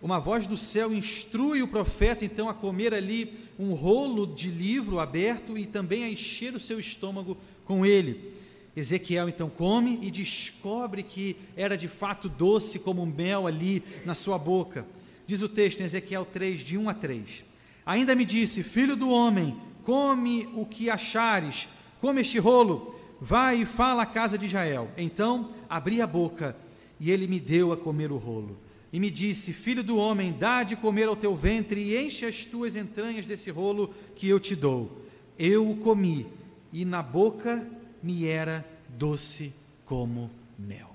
Uma 0.00 0.20
voz 0.20 0.46
do 0.46 0.56
céu 0.56 0.94
instrui 0.94 1.62
o 1.62 1.68
profeta 1.68 2.24
então 2.24 2.48
a 2.48 2.54
comer 2.54 2.94
ali 2.94 3.34
um 3.58 3.74
rolo 3.74 4.24
de 4.24 4.48
livro 4.48 5.00
aberto 5.00 5.58
e 5.58 5.66
também 5.66 6.04
a 6.04 6.08
encher 6.08 6.54
o 6.54 6.60
seu 6.60 6.78
estômago 6.78 7.36
com 7.64 7.84
ele. 7.84 8.32
Ezequiel 8.76 9.28
então 9.28 9.50
come 9.50 9.98
e 10.00 10.08
descobre 10.08 11.02
que 11.02 11.34
era 11.56 11.76
de 11.76 11.88
fato 11.88 12.28
doce 12.28 12.78
como 12.78 13.04
mel 13.04 13.48
ali 13.48 13.82
na 14.06 14.14
sua 14.14 14.38
boca. 14.38 14.86
Diz 15.26 15.42
o 15.42 15.48
texto 15.48 15.80
em 15.80 15.84
Ezequiel 15.84 16.24
3, 16.24 16.60
de 16.60 16.78
1 16.78 16.88
a 16.88 16.94
3. 16.94 17.44
Ainda 17.84 18.14
me 18.14 18.24
disse: 18.24 18.62
Filho 18.62 18.94
do 18.94 19.10
homem, 19.10 19.56
come 19.82 20.48
o 20.54 20.64
que 20.64 20.88
achares, 20.88 21.66
come 22.00 22.20
este 22.20 22.38
rolo, 22.38 22.94
vai 23.20 23.62
e 23.62 23.66
fala 23.66 24.02
à 24.02 24.06
casa 24.06 24.38
de 24.38 24.46
Israel. 24.46 24.90
Então 24.96 25.50
abri 25.68 26.00
a 26.00 26.06
boca 26.06 26.56
e 26.98 27.10
ele 27.10 27.26
me 27.26 27.40
deu 27.40 27.72
a 27.72 27.76
comer 27.76 28.10
o 28.12 28.16
rolo 28.16 28.56
e 28.92 28.98
me 28.98 29.10
disse: 29.10 29.52
Filho 29.52 29.82
do 29.82 29.96
homem, 29.96 30.32
dá 30.32 30.62
de 30.62 30.76
comer 30.76 31.08
ao 31.08 31.16
teu 31.16 31.36
ventre 31.36 31.80
e 31.80 31.96
enche 31.96 32.24
as 32.24 32.44
tuas 32.44 32.76
entranhas 32.76 33.26
desse 33.26 33.50
rolo 33.50 33.94
que 34.14 34.28
eu 34.28 34.40
te 34.40 34.56
dou. 34.56 35.02
Eu 35.38 35.70
o 35.70 35.76
comi, 35.76 36.26
e 36.72 36.84
na 36.84 37.02
boca 37.02 37.66
me 38.02 38.26
era 38.26 38.66
doce 38.88 39.54
como 39.84 40.30
mel. 40.58 40.88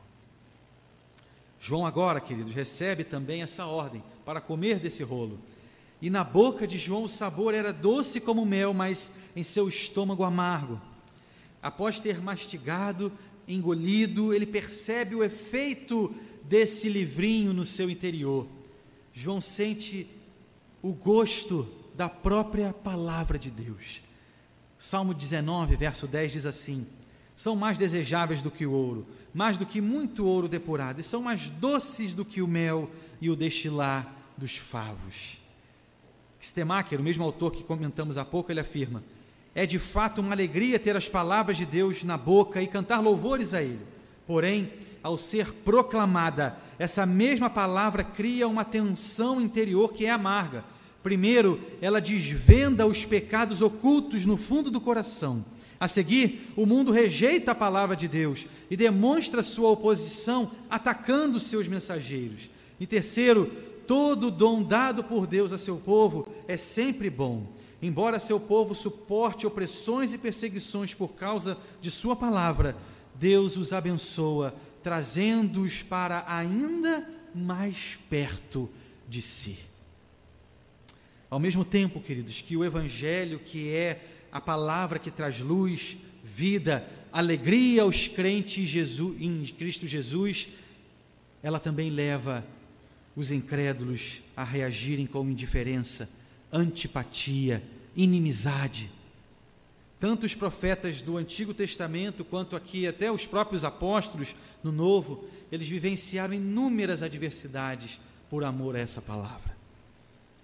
João, 1.59 1.85
agora, 1.85 2.19
queridos, 2.19 2.53
recebe 2.53 3.03
também 3.03 3.41
essa 3.41 3.65
ordem 3.65 4.03
para 4.25 4.41
comer 4.41 4.79
desse 4.79 5.03
rolo. 5.03 5.39
e 6.01 6.09
na 6.09 6.23
boca 6.23 6.67
de 6.67 6.77
João 6.77 7.03
o 7.03 7.09
sabor 7.09 7.53
era 7.53 7.71
doce 7.71 8.19
como 8.19 8.45
mel, 8.45 8.73
mas 8.73 9.13
em 9.33 9.43
seu 9.43 9.69
estômago 9.69 10.23
amargo. 10.25 10.81
Após 11.63 12.01
ter 12.01 12.21
mastigado, 12.21 13.09
engolido, 13.47 14.33
ele 14.33 14.45
percebe 14.45 15.15
o 15.15 15.23
efeito 15.23 16.13
desse 16.43 16.89
livrinho 16.89 17.53
no 17.53 17.63
seu 17.63 17.89
interior. 17.89 18.45
João 19.13 19.39
sente 19.39 20.05
o 20.81 20.93
gosto 20.93 21.67
da 21.95 22.09
própria 22.09 22.73
palavra 22.73 23.39
de 23.39 23.49
Deus. 23.49 24.01
Salmo 24.77 25.13
19, 25.13 25.77
verso 25.77 26.05
10 26.05 26.33
diz 26.33 26.45
assim: 26.45 26.85
São 27.37 27.55
mais 27.55 27.77
desejáveis 27.77 28.41
do 28.41 28.51
que 28.51 28.65
o 28.65 28.71
ouro, 28.73 29.07
mais 29.33 29.57
do 29.57 29.65
que 29.65 29.79
muito 29.79 30.25
ouro 30.25 30.49
depurado, 30.49 30.99
e 30.99 31.03
são 31.03 31.21
mais 31.21 31.49
doces 31.49 32.13
do 32.13 32.25
que 32.25 32.41
o 32.41 32.47
mel 32.47 32.91
e 33.21 33.29
o 33.29 33.35
destilar 33.35 34.13
dos 34.37 34.57
favos. 34.57 35.37
Stemacher, 36.41 36.99
o 36.99 37.03
mesmo 37.03 37.23
autor 37.23 37.53
que 37.53 37.63
comentamos 37.63 38.17
há 38.17 38.25
pouco, 38.25 38.51
ele 38.51 38.59
afirma: 38.59 39.01
É 39.55 39.65
de 39.65 39.77
fato 39.77 40.21
uma 40.21 40.33
alegria 40.33 40.79
ter 40.79 40.95
as 40.95 41.07
palavras 41.07 41.57
de 41.57 41.65
Deus 41.65 42.03
na 42.03 42.17
boca 42.17 42.61
e 42.61 42.67
cantar 42.67 43.01
louvores 43.01 43.53
a 43.53 43.61
Ele. 43.61 43.81
Porém, 44.25 44.71
ao 45.03 45.17
ser 45.17 45.51
proclamada, 45.51 46.57
essa 46.79 47.05
mesma 47.05 47.49
palavra 47.49 48.03
cria 48.03 48.47
uma 48.47 48.63
tensão 48.63 49.39
interior 49.39 49.93
que 49.93 50.05
é 50.05 50.09
amarga. 50.09 50.63
Primeiro, 51.03 51.59
ela 51.81 51.99
desvenda 51.99 52.87
os 52.87 53.05
pecados 53.05 53.61
ocultos 53.61 54.25
no 54.25 54.37
fundo 54.37 54.71
do 54.71 54.79
coração. 54.79 55.43
A 55.79 55.87
seguir, 55.87 56.53
o 56.55 56.65
mundo 56.65 56.93
rejeita 56.93 57.51
a 57.51 57.55
palavra 57.55 57.93
de 57.93 58.07
Deus 58.07 58.47
e 58.71 58.77
demonstra 58.77 59.43
sua 59.43 59.69
oposição 59.69 60.49
atacando 60.69 61.41
seus 61.41 61.67
mensageiros. 61.67 62.49
E 62.79 62.87
terceiro, 62.87 63.51
todo 63.85 64.31
dom 64.31 64.63
dado 64.63 65.03
por 65.03 65.27
Deus 65.27 65.51
a 65.51 65.57
seu 65.57 65.75
povo 65.75 66.25
é 66.47 66.55
sempre 66.55 67.09
bom. 67.09 67.45
Embora 67.83 68.17
seu 68.17 68.39
povo 68.39 68.73
suporte 68.73 69.45
opressões 69.45 70.13
e 70.13 70.17
perseguições 70.17 70.93
por 70.93 71.15
causa 71.15 71.57
de 71.81 71.91
sua 71.91 72.15
palavra, 72.15 72.77
Deus 73.15 73.57
os 73.57 73.73
abençoa, 73.73 74.55
trazendo-os 74.81 75.83
para 75.83 76.23
ainda 76.25 77.05
mais 77.35 77.99
perto 78.09 78.69
de 79.05 79.21
si. 79.21 79.59
Ao 81.29 81.37
mesmo 81.37 81.65
tempo, 81.65 81.99
queridos, 81.99 82.41
que 82.41 82.55
o 82.55 82.63
Evangelho, 82.63 83.37
que 83.37 83.69
é 83.73 84.01
a 84.31 84.39
palavra 84.39 84.97
que 84.97 85.11
traz 85.11 85.41
luz, 85.41 85.97
vida, 86.23 86.89
alegria 87.11 87.81
aos 87.81 88.07
crentes 88.07 88.69
Jesus, 88.69 89.21
em 89.21 89.43
Cristo 89.47 89.85
Jesus, 89.85 90.47
ela 91.41 91.59
também 91.59 91.89
leva 91.89 92.45
os 93.13 93.29
incrédulos 93.29 94.21
a 94.37 94.43
reagirem 94.45 95.05
com 95.05 95.29
indiferença, 95.29 96.09
antipatia, 96.53 97.63
inimizade. 97.95 98.89
Tanto 99.99 100.25
os 100.25 100.35
profetas 100.35 101.01
do 101.01 101.17
Antigo 101.17 101.53
Testamento 101.53 102.23
quanto 102.23 102.55
aqui 102.55 102.85
até 102.85 103.11
os 103.11 103.25
próprios 103.25 103.63
apóstolos 103.63 104.35
no 104.63 104.71
Novo, 104.71 105.25
eles 105.51 105.67
vivenciaram 105.67 106.33
inúmeras 106.33 107.01
adversidades 107.01 107.99
por 108.29 108.43
amor 108.43 108.75
a 108.75 108.79
essa 108.79 109.01
palavra. 109.01 109.55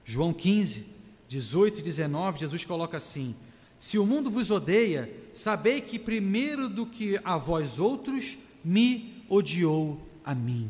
João 0.06 0.34
15, 0.34 0.86
18 1.28 1.80
e 1.80 1.84
19, 1.84 2.40
Jesus 2.40 2.66
coloca 2.66 2.98
assim: 2.98 3.36
Se 3.80 4.00
o 4.00 4.06
mundo 4.06 4.32
vos 4.32 4.50
odeia, 4.50 5.12
sabei 5.34 5.82
que 5.82 6.00
primeiro 6.00 6.68
do 6.68 6.86
que 6.86 7.20
a 7.24 7.38
vós 7.38 7.78
outros 7.80 8.38
me 8.64 9.24
odiou 9.30 10.02
a 10.24 10.34
mim. 10.34 10.70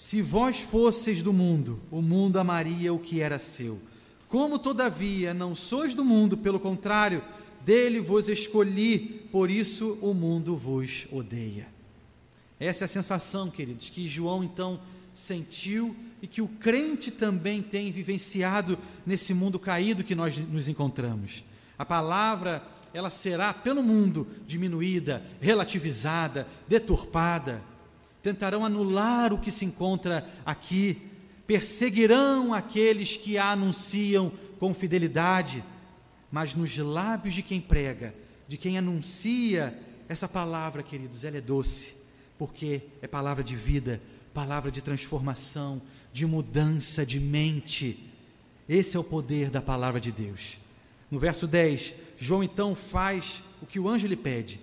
Se 0.00 0.22
vós 0.22 0.60
fosseis 0.60 1.20
do 1.22 1.30
mundo, 1.30 1.78
o 1.90 2.00
mundo 2.00 2.38
amaria 2.38 2.90
o 2.90 2.98
que 2.98 3.20
era 3.20 3.38
seu. 3.38 3.78
Como, 4.28 4.58
todavia, 4.58 5.34
não 5.34 5.54
sois 5.54 5.94
do 5.94 6.02
mundo, 6.02 6.38
pelo 6.38 6.58
contrário, 6.58 7.22
dele 7.66 8.00
vos 8.00 8.26
escolhi, 8.26 9.28
por 9.30 9.50
isso 9.50 9.98
o 10.00 10.14
mundo 10.14 10.56
vos 10.56 11.06
odeia. 11.12 11.68
Essa 12.58 12.84
é 12.84 12.86
a 12.86 12.88
sensação, 12.88 13.50
queridos, 13.50 13.90
que 13.90 14.08
João 14.08 14.42
então 14.42 14.80
sentiu 15.12 15.94
e 16.22 16.26
que 16.26 16.40
o 16.40 16.48
crente 16.48 17.10
também 17.10 17.60
tem 17.60 17.92
vivenciado 17.92 18.78
nesse 19.04 19.34
mundo 19.34 19.58
caído 19.58 20.02
que 20.02 20.14
nós 20.14 20.34
nos 20.38 20.66
encontramos. 20.66 21.44
A 21.76 21.84
palavra, 21.84 22.66
ela 22.94 23.10
será 23.10 23.52
pelo 23.52 23.82
mundo 23.82 24.26
diminuída, 24.46 25.22
relativizada, 25.42 26.48
deturpada 26.66 27.68
tentarão 28.22 28.64
anular 28.64 29.32
o 29.32 29.38
que 29.38 29.50
se 29.50 29.64
encontra 29.64 30.28
aqui, 30.44 31.00
perseguirão 31.46 32.52
aqueles 32.52 33.16
que 33.16 33.38
a 33.38 33.50
anunciam 33.50 34.32
com 34.58 34.74
fidelidade, 34.74 35.64
mas 36.30 36.54
nos 36.54 36.76
lábios 36.76 37.34
de 37.34 37.42
quem 37.42 37.60
prega, 37.60 38.14
de 38.46 38.56
quem 38.56 38.78
anuncia 38.78 39.76
essa 40.08 40.28
palavra, 40.28 40.82
queridos, 40.82 41.24
ela 41.24 41.38
é 41.38 41.40
doce, 41.40 41.94
porque 42.38 42.82
é 43.00 43.06
palavra 43.06 43.42
de 43.42 43.56
vida, 43.56 44.00
palavra 44.34 44.70
de 44.70 44.80
transformação, 44.80 45.80
de 46.12 46.26
mudança 46.26 47.04
de 47.06 47.18
mente. 47.18 48.10
Esse 48.68 48.96
é 48.96 49.00
o 49.00 49.04
poder 49.04 49.50
da 49.50 49.62
palavra 49.62 50.00
de 50.00 50.12
Deus. 50.12 50.58
No 51.10 51.18
verso 51.18 51.46
10, 51.46 51.94
João 52.18 52.42
então 52.42 52.74
faz 52.74 53.42
o 53.62 53.66
que 53.66 53.80
o 53.80 53.88
anjo 53.88 54.06
lhe 54.06 54.16
pede 54.16 54.60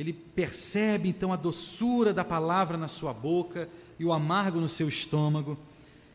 ele 0.00 0.14
percebe 0.14 1.10
então 1.10 1.30
a 1.30 1.36
doçura 1.36 2.14
da 2.14 2.24
palavra 2.24 2.78
na 2.78 2.88
sua 2.88 3.12
boca 3.12 3.68
e 3.98 4.04
o 4.06 4.14
amargo 4.14 4.58
no 4.58 4.68
seu 4.68 4.88
estômago. 4.88 5.58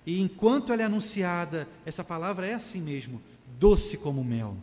E 0.08 0.19
enquanto 0.19 0.74
ela 0.74 0.82
é 0.82 0.86
anunciada, 0.86 1.69
essa 1.86 2.04
palavra 2.04 2.48
é 2.48 2.56
assim 2.56 2.82
mesmo, 2.82 3.21
doce 3.60 4.00
como 4.00 4.24
mel. 4.24 4.58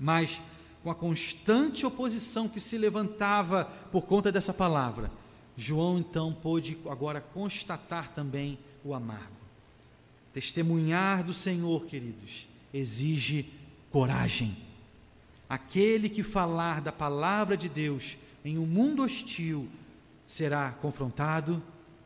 Mas 0.00 0.40
com 0.82 0.90
a 0.90 0.94
constante 0.94 1.84
oposição 1.84 2.48
que 2.48 2.58
se 2.58 2.78
levantava 2.78 3.66
por 3.92 4.06
conta 4.06 4.32
dessa 4.32 4.54
palavra, 4.54 5.10
João 5.54 5.98
então 5.98 6.32
pôde 6.32 6.78
agora 6.88 7.20
constatar 7.20 8.14
também 8.14 8.58
o 8.82 8.94
amargo. 8.94 9.36
Testemunhar 10.32 11.22
do 11.22 11.34
Senhor, 11.34 11.84
queridos, 11.84 12.48
exige 12.72 13.52
coragem. 13.90 14.56
Aquele 15.50 16.08
que 16.08 16.22
falar 16.22 16.80
da 16.80 16.90
palavra 16.90 17.58
de 17.58 17.68
Deus 17.68 18.16
em 18.44 18.58
um 18.58 18.66
mundo 18.66 19.02
hostil 19.02 19.68
será 20.26 20.70
confrontado, 20.72 21.62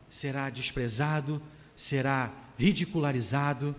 será 0.09 0.49
desprezado, 0.49 1.41
será 1.75 2.33
ridicularizado, 2.57 3.75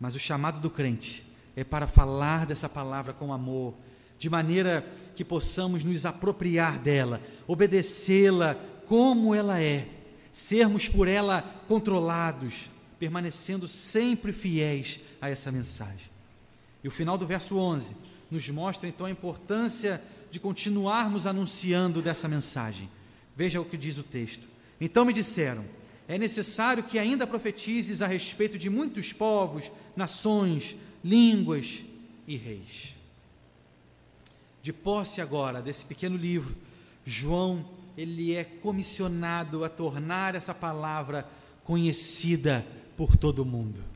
mas 0.00 0.14
o 0.14 0.18
chamado 0.18 0.60
do 0.60 0.70
crente 0.70 1.24
é 1.54 1.62
para 1.62 1.86
falar 1.86 2.46
dessa 2.46 2.68
palavra 2.68 3.12
com 3.12 3.32
amor, 3.32 3.74
de 4.18 4.30
maneira 4.30 4.86
que 5.14 5.24
possamos 5.24 5.84
nos 5.84 6.06
apropriar 6.06 6.78
dela, 6.78 7.20
obedecê-la 7.46 8.56
como 8.86 9.34
ela 9.34 9.60
é, 9.60 9.88
sermos 10.32 10.88
por 10.88 11.08
ela 11.08 11.42
controlados, 11.68 12.70
permanecendo 12.98 13.66
sempre 13.68 14.32
fiéis 14.32 15.00
a 15.20 15.28
essa 15.28 15.50
mensagem. 15.50 16.10
E 16.82 16.88
o 16.88 16.90
final 16.90 17.18
do 17.18 17.26
verso 17.26 17.56
11 17.56 17.96
nos 18.30 18.48
mostra 18.48 18.88
então 18.88 19.06
a 19.06 19.10
importância 19.10 20.02
de 20.32 20.40
continuarmos 20.40 21.26
anunciando 21.26 22.00
dessa 22.00 22.26
mensagem. 22.26 22.88
Veja 23.36 23.60
o 23.60 23.64
que 23.66 23.76
diz 23.76 23.98
o 23.98 24.02
texto. 24.02 24.48
Então 24.80 25.04
me 25.04 25.12
disseram: 25.12 25.62
é 26.08 26.16
necessário 26.16 26.82
que 26.82 26.98
ainda 26.98 27.26
profetizes 27.26 28.00
a 28.00 28.06
respeito 28.06 28.56
de 28.56 28.70
muitos 28.70 29.12
povos, 29.12 29.70
nações, 29.94 30.74
línguas 31.04 31.82
e 32.26 32.36
reis. 32.36 32.94
De 34.62 34.72
posse 34.72 35.20
agora 35.20 35.60
desse 35.60 35.84
pequeno 35.84 36.16
livro, 36.16 36.56
João 37.04 37.64
ele 37.94 38.34
é 38.34 38.42
comissionado 38.42 39.66
a 39.66 39.68
tornar 39.68 40.34
essa 40.34 40.54
palavra 40.54 41.28
conhecida 41.62 42.66
por 42.96 43.16
todo 43.16 43.40
o 43.40 43.44
mundo. 43.44 43.91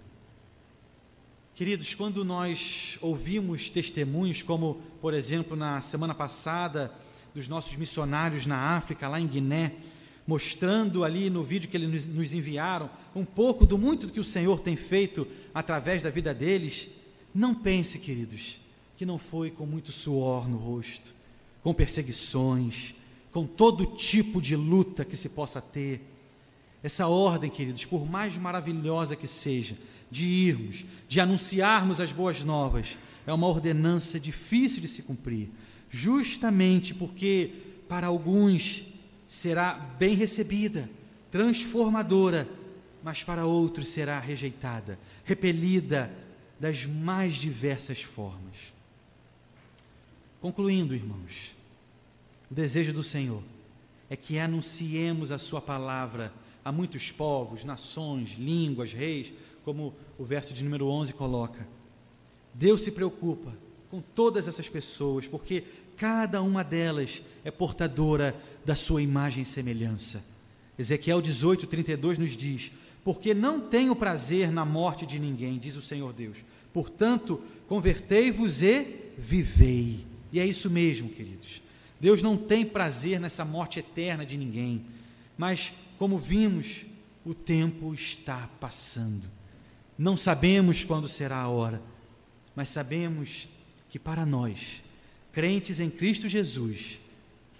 Queridos, 1.57 1.95
quando 1.95 2.23
nós 2.23 2.99
ouvimos 3.01 3.71
testemunhos, 3.71 4.43
como 4.43 4.75
por 5.01 5.15
exemplo 5.15 5.57
na 5.57 5.81
semana 5.81 6.15
passada, 6.15 6.93
dos 7.35 7.49
nossos 7.49 7.75
missionários 7.77 8.45
na 8.45 8.77
África, 8.77 9.09
lá 9.09 9.19
em 9.19 9.27
Guiné, 9.27 9.73
mostrando 10.27 11.03
ali 11.03 11.31
no 11.31 11.43
vídeo 11.43 11.71
que 11.71 11.75
eles 11.79 12.07
nos 12.09 12.35
enviaram 12.35 12.91
um 13.15 13.25
pouco 13.25 13.65
do 13.65 13.79
muito 13.79 14.13
que 14.13 14.21
o 14.21 14.25
Senhor 14.25 14.61
tem 14.61 14.77
feito 14.77 15.27
através 15.55 16.03
da 16.03 16.11
vida 16.11 16.35
deles, 16.35 16.91
não 17.35 17.55
pense, 17.55 17.99
queridos, 17.99 18.61
que 18.95 19.07
não 19.07 19.19
foi 19.19 19.51
com 19.51 19.65
muito 19.65 19.91
suor 19.93 20.47
no 20.47 20.59
rosto, 20.59 21.15
com 21.63 21.73
perseguições, 21.73 22.95
com 23.33 23.47
todo 23.47 23.87
tipo 23.87 24.43
de 24.43 24.55
luta 24.55 25.07
que 25.07 25.17
se 25.17 25.31
possa 25.31 25.63
ter. 25.63 26.03
Essa 26.83 27.09
ordem, 27.09 27.49
queridos, 27.49 27.87
por 27.87 28.05
mais 28.05 28.37
maravilhosa 28.37 29.17
que 29.17 29.27
seja, 29.27 29.75
de 30.11 30.25
irmos, 30.25 30.85
de 31.09 31.21
anunciarmos 31.21 32.01
as 32.01 32.13
boas 32.13 32.43
novas, 32.43 32.97
é 33.27 33.33
uma 33.33 33.47
ordenança 33.47 34.21
difícil 34.21 34.81
de 34.81 34.89
se 34.89 35.03
cumprir, 35.03 35.49
justamente 35.91 36.95
porque 36.95 37.51
para 37.89 38.07
alguns 38.07 38.85
será 39.27 39.75
bem 39.75 40.15
recebida, 40.15 40.89
transformadora, 41.31 42.49
mas 43.03 43.25
para 43.25 43.47
outros 43.47 43.89
será 43.89 44.19
rejeitada, 44.19 44.99
repelida 45.25 46.11
das 46.59 46.87
mais 46.87 47.35
diversas 47.35 48.01
formas. 48.01 48.75
Concluindo, 50.41 50.95
irmãos, 50.95 51.55
o 52.51 52.55
desejo 52.55 52.93
do 52.93 53.03
Senhor 53.03 53.43
é 54.09 54.17
que 54.17 54.39
anunciemos 54.39 55.33
a 55.33 55.39
Sua 55.39 55.61
palavra 55.61 56.33
a 56.67 56.73
muitos 56.73 57.13
povos, 57.13 57.63
nações, 57.63 58.31
línguas, 58.37 58.93
reis, 58.93 59.33
como 59.65 59.95
o 60.19 60.25
verso 60.25 60.53
de 60.53 60.65
número 60.65 60.89
11 60.89 61.13
coloca. 61.13 61.65
Deus 62.53 62.81
se 62.81 62.91
preocupa 62.91 63.57
com 63.89 64.01
todas 64.01 64.49
essas 64.49 64.69
pessoas, 64.69 65.29
porque 65.29 65.63
cada 65.97 66.43
uma 66.43 66.65
delas 66.65 67.23
é 67.45 67.53
portadora 67.53 68.35
da 68.65 68.75
sua 68.75 69.01
imagem 69.01 69.45
e 69.45 69.47
semelhança. 69.47 70.25
Ezequiel 70.77 71.23
18, 71.23 71.69
32 71.69 72.19
nos 72.19 72.37
diz: 72.37 72.73
Porque 73.05 73.33
não 73.33 73.61
tenho 73.61 73.95
prazer 73.95 74.51
na 74.51 74.65
morte 74.65 75.07
de 75.07 75.21
ninguém, 75.21 75.61
diz 75.61 75.77
o 75.77 75.83
Senhor 75.83 76.13
Deus. 76.13 76.39
Portanto, 76.73 77.41
convertei-vos 77.69 78.61
e 78.61 79.13
vivei. 79.17 80.05
E 80.33 80.41
é 80.41 80.45
isso 80.45 80.69
mesmo, 80.69 81.11
queridos. 81.11 81.63
Deus 82.01 82.25
não 82.25 82.37
tem 82.37 82.67
prazer 82.67 83.21
nessa 83.21 83.45
morte 83.45 83.79
eterna 83.79 84.27
de 84.27 84.37
ninguém, 84.37 84.85
mas 85.39 85.73
como 85.99 86.19
vimos, 86.19 86.85
o 87.25 87.35
tempo 87.35 87.93
está 87.93 88.49
passando. 88.61 89.27
Não 89.99 90.17
sabemos 90.17 90.85
quando 90.85 91.09
será 91.09 91.39
a 91.39 91.49
hora, 91.49 91.83
mas 92.55 92.69
sabemos 92.69 93.49
que 93.89 93.99
para 93.99 94.27
nós, 94.27 94.83
crentes 95.33 95.81
em 95.81 95.91
Cristo 95.91 96.29
Jesus, 96.29 97.01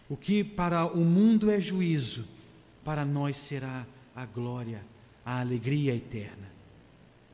o 0.09 0.17
que 0.17 0.45
para 0.45 0.87
o 0.87 1.05
mundo 1.05 1.51
é 1.51 1.61
juízo, 1.61 2.25
para 2.85 3.05
nós 3.05 3.37
será 3.37 3.87
a 4.15 4.25
glória, 4.25 4.83
a 5.25 5.41
alegria 5.41 5.95
eterna. 5.95 6.47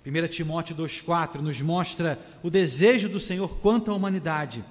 1 0.05 0.29
Timóteo 0.29 0.75
2,4 0.75 1.41
nos 1.41 1.61
mostra 1.61 2.19
o 2.43 2.51
desejo 2.51 3.09
do 3.09 3.21
Senhor 3.21 3.59
quanto 3.59 3.91
à 3.91 3.95
humanidade. 3.95 4.65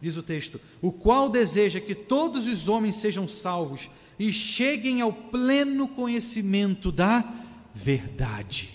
Diz 0.00 0.16
o 0.16 0.22
texto: 0.22 0.60
O 0.82 0.92
qual 0.92 1.30
deseja 1.30 1.80
que 1.80 1.94
todos 1.94 2.46
os 2.46 2.68
homens 2.68 2.96
sejam 2.96 3.26
salvos 3.26 3.88
e 4.18 4.32
cheguem 4.32 5.00
ao 5.00 5.12
pleno 5.12 5.86
conhecimento 5.88 6.90
da 6.90 7.24
verdade. 7.74 8.70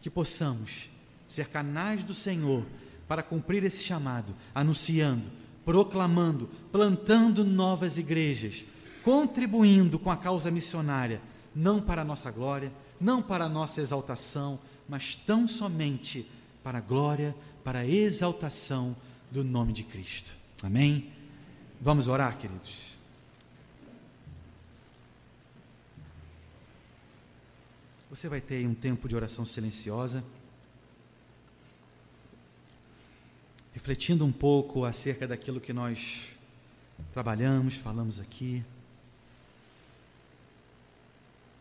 Que 0.00 0.10
possamos 0.10 0.90
ser 1.26 1.48
canais 1.48 2.04
do 2.04 2.12
Senhor 2.12 2.66
para 3.08 3.22
cumprir 3.22 3.64
esse 3.64 3.82
chamado, 3.82 4.34
anunciando, 4.54 5.24
proclamando, 5.64 6.48
plantando 6.70 7.44
novas 7.44 7.96
igrejas, 7.96 8.64
contribuindo 9.02 9.98
com 9.98 10.10
a 10.10 10.16
causa 10.16 10.50
missionária, 10.50 11.20
não 11.54 11.80
para 11.80 12.02
a 12.02 12.04
nossa 12.04 12.30
glória, 12.30 12.72
não 13.00 13.22
para 13.22 13.44
a 13.44 13.48
nossa 13.48 13.80
exaltação, 13.80 14.58
mas 14.88 15.14
tão 15.14 15.48
somente 15.48 16.26
para 16.62 16.78
a 16.78 16.80
glória, 16.82 17.34
para 17.64 17.80
a 17.80 17.86
exaltação 17.86 18.96
do 19.30 19.42
nome 19.42 19.72
de 19.72 19.82
Cristo. 19.82 20.30
Amém? 20.62 21.10
Vamos 21.80 22.06
orar, 22.08 22.38
queridos. 22.38 22.91
Você 28.12 28.28
vai 28.28 28.42
ter 28.42 28.66
um 28.66 28.74
tempo 28.74 29.08
de 29.08 29.16
oração 29.16 29.46
silenciosa, 29.46 30.22
refletindo 33.72 34.22
um 34.22 34.30
pouco 34.30 34.84
acerca 34.84 35.26
daquilo 35.26 35.58
que 35.58 35.72
nós 35.72 36.28
trabalhamos, 37.14 37.76
falamos 37.76 38.20
aqui. 38.20 38.62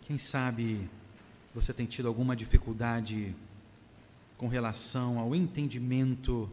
Quem 0.01 0.17
sabe 0.17 0.89
você 1.55 1.73
tem 1.73 1.85
tido 1.85 2.09
alguma 2.09 2.35
dificuldade 2.35 3.33
com 4.37 4.49
relação 4.49 5.19
ao 5.19 5.33
entendimento 5.33 6.51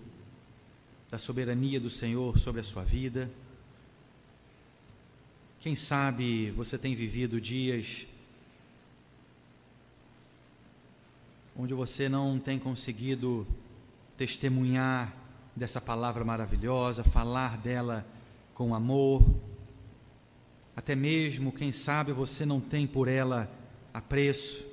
da 1.10 1.18
soberania 1.18 1.80
do 1.80 1.90
Senhor 1.90 2.38
sobre 2.38 2.60
a 2.60 2.64
sua 2.64 2.84
vida. 2.84 3.28
Quem 5.58 5.74
sabe 5.74 6.52
você 6.52 6.78
tem 6.78 6.94
vivido 6.94 7.40
dias 7.40 8.06
onde 11.58 11.74
você 11.74 12.08
não 12.08 12.38
tem 12.38 12.56
conseguido 12.56 13.44
testemunhar 14.16 15.12
dessa 15.56 15.80
palavra 15.80 16.24
maravilhosa, 16.24 17.02
falar 17.02 17.58
dela 17.58 18.06
com 18.54 18.76
amor. 18.76 19.26
Até 20.76 20.94
mesmo, 20.94 21.50
quem 21.50 21.72
sabe, 21.72 22.12
você 22.12 22.46
não 22.46 22.60
tem 22.60 22.86
por 22.86 23.08
ela 23.08 23.50
apreço. 23.92 24.64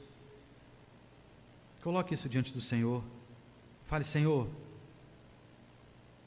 Coloque 1.81 2.13
isso 2.13 2.29
diante 2.29 2.53
do 2.53 2.61
Senhor. 2.61 3.03
Fale, 3.85 4.03
Senhor, 4.03 4.47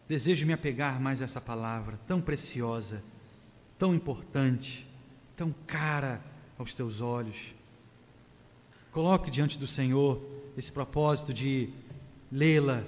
desejo 0.09 0.45
me 0.45 0.53
apegar 0.53 1.01
mais 1.01 1.23
a 1.23 1.25
essa 1.25 1.41
palavra 1.41 2.01
tão 2.05 2.21
preciosa, 2.21 3.05
tão 3.79 3.95
importante, 3.95 4.89
tão 5.37 5.55
cara 5.69 6.21
aos 6.59 6.75
teus 6.75 7.01
olhos. 7.01 7.55
Coloque 8.91 9.31
diante 9.31 9.57
do 9.57 9.67
Senhor 9.67 10.38
esse 10.59 10.73
propósito 10.73 11.33
de 11.33 11.71
lê-la, 12.33 12.85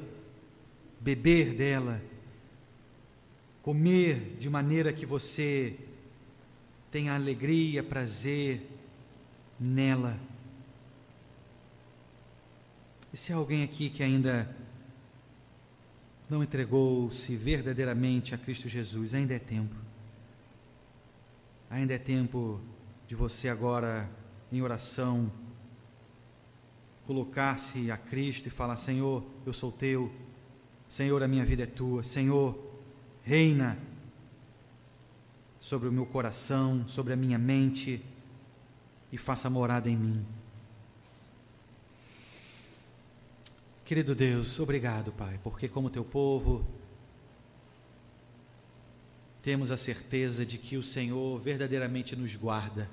beber 1.00 1.54
dela, 1.54 2.02
comer 3.62 4.36
de 4.38 4.50
maneira 4.50 4.92
que 4.92 5.06
você 5.06 5.76
tenha 6.90 7.14
alegria, 7.14 7.82
prazer 7.82 8.60
nela. 9.58 10.18
E 13.12 13.16
se 13.16 13.32
há 13.32 13.36
alguém 13.36 13.62
aqui 13.62 13.88
que 13.88 14.02
ainda 14.02 14.52
não 16.28 16.42
entregou-se 16.42 17.34
verdadeiramente 17.36 18.34
a 18.34 18.38
Cristo 18.38 18.68
Jesus, 18.68 19.14
ainda 19.14 19.34
é 19.34 19.38
tempo. 19.38 19.74
Ainda 21.68 21.94
é 21.94 21.98
tempo 21.98 22.60
de 23.06 23.14
você 23.14 23.48
agora, 23.48 24.08
em 24.50 24.60
oração, 24.62 25.30
colocar-se 27.10 27.90
a 27.90 27.96
Cristo 27.96 28.46
e 28.46 28.50
falar: 28.52 28.76
Senhor, 28.76 29.24
eu 29.44 29.52
sou 29.52 29.72
teu, 29.72 30.12
Senhor, 30.88 31.20
a 31.24 31.26
minha 31.26 31.44
vida 31.44 31.64
é 31.64 31.66
tua, 31.66 32.04
Senhor, 32.04 32.56
reina 33.24 33.76
sobre 35.58 35.88
o 35.88 35.92
meu 35.92 36.06
coração, 36.06 36.86
sobre 36.86 37.12
a 37.12 37.16
minha 37.16 37.36
mente 37.36 38.00
e 39.10 39.18
faça 39.18 39.50
morada 39.50 39.90
em 39.90 39.96
mim. 39.96 40.24
Querido 43.84 44.14
Deus, 44.14 44.60
obrigado, 44.60 45.10
Pai, 45.10 45.40
porque 45.42 45.66
como 45.66 45.90
teu 45.90 46.04
povo, 46.04 46.64
temos 49.42 49.72
a 49.72 49.76
certeza 49.76 50.46
de 50.46 50.58
que 50.58 50.76
o 50.76 50.82
Senhor 50.84 51.40
verdadeiramente 51.40 52.14
nos 52.14 52.36
guarda 52.36 52.88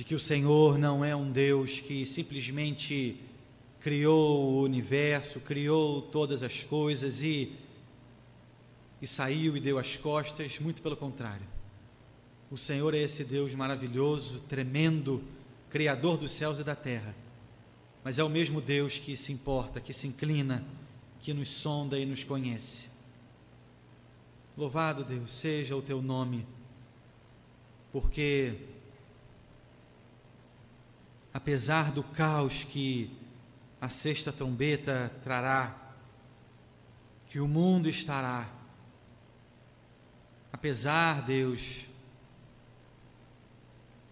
de 0.00 0.04
que 0.04 0.14
o 0.14 0.18
Senhor 0.18 0.78
não 0.78 1.04
é 1.04 1.14
um 1.14 1.30
Deus 1.30 1.78
que 1.78 2.06
simplesmente 2.06 3.20
criou 3.80 4.44
o 4.44 4.62
universo, 4.62 5.40
criou 5.40 6.00
todas 6.00 6.42
as 6.42 6.62
coisas 6.64 7.20
e, 7.20 7.52
e 9.02 9.06
saiu 9.06 9.58
e 9.58 9.60
deu 9.60 9.78
as 9.78 9.98
costas, 9.98 10.58
muito 10.58 10.80
pelo 10.80 10.96
contrário. 10.96 11.46
O 12.50 12.56
Senhor 12.56 12.94
é 12.94 12.98
esse 13.02 13.24
Deus 13.24 13.54
maravilhoso, 13.54 14.40
tremendo, 14.48 15.22
Criador 15.68 16.16
dos 16.16 16.32
céus 16.32 16.58
e 16.58 16.64
da 16.64 16.74
terra, 16.74 17.14
mas 18.02 18.18
é 18.18 18.24
o 18.24 18.28
mesmo 18.30 18.58
Deus 18.58 18.96
que 18.96 19.14
se 19.18 19.30
importa, 19.34 19.82
que 19.82 19.92
se 19.92 20.06
inclina, 20.06 20.64
que 21.20 21.34
nos 21.34 21.50
sonda 21.50 21.98
e 21.98 22.06
nos 22.06 22.24
conhece. 22.24 22.88
Louvado 24.56 25.04
Deus 25.04 25.30
seja 25.30 25.76
o 25.76 25.82
teu 25.82 26.00
nome, 26.00 26.46
porque 27.92 28.79
apesar 31.32 31.92
do 31.92 32.02
caos 32.02 32.64
que 32.64 33.16
a 33.80 33.88
sexta 33.88 34.32
trombeta 34.32 35.12
trará, 35.22 35.76
que 37.26 37.38
o 37.40 37.46
mundo 37.46 37.88
estará, 37.88 38.48
apesar, 40.52 41.22
Deus, 41.22 41.86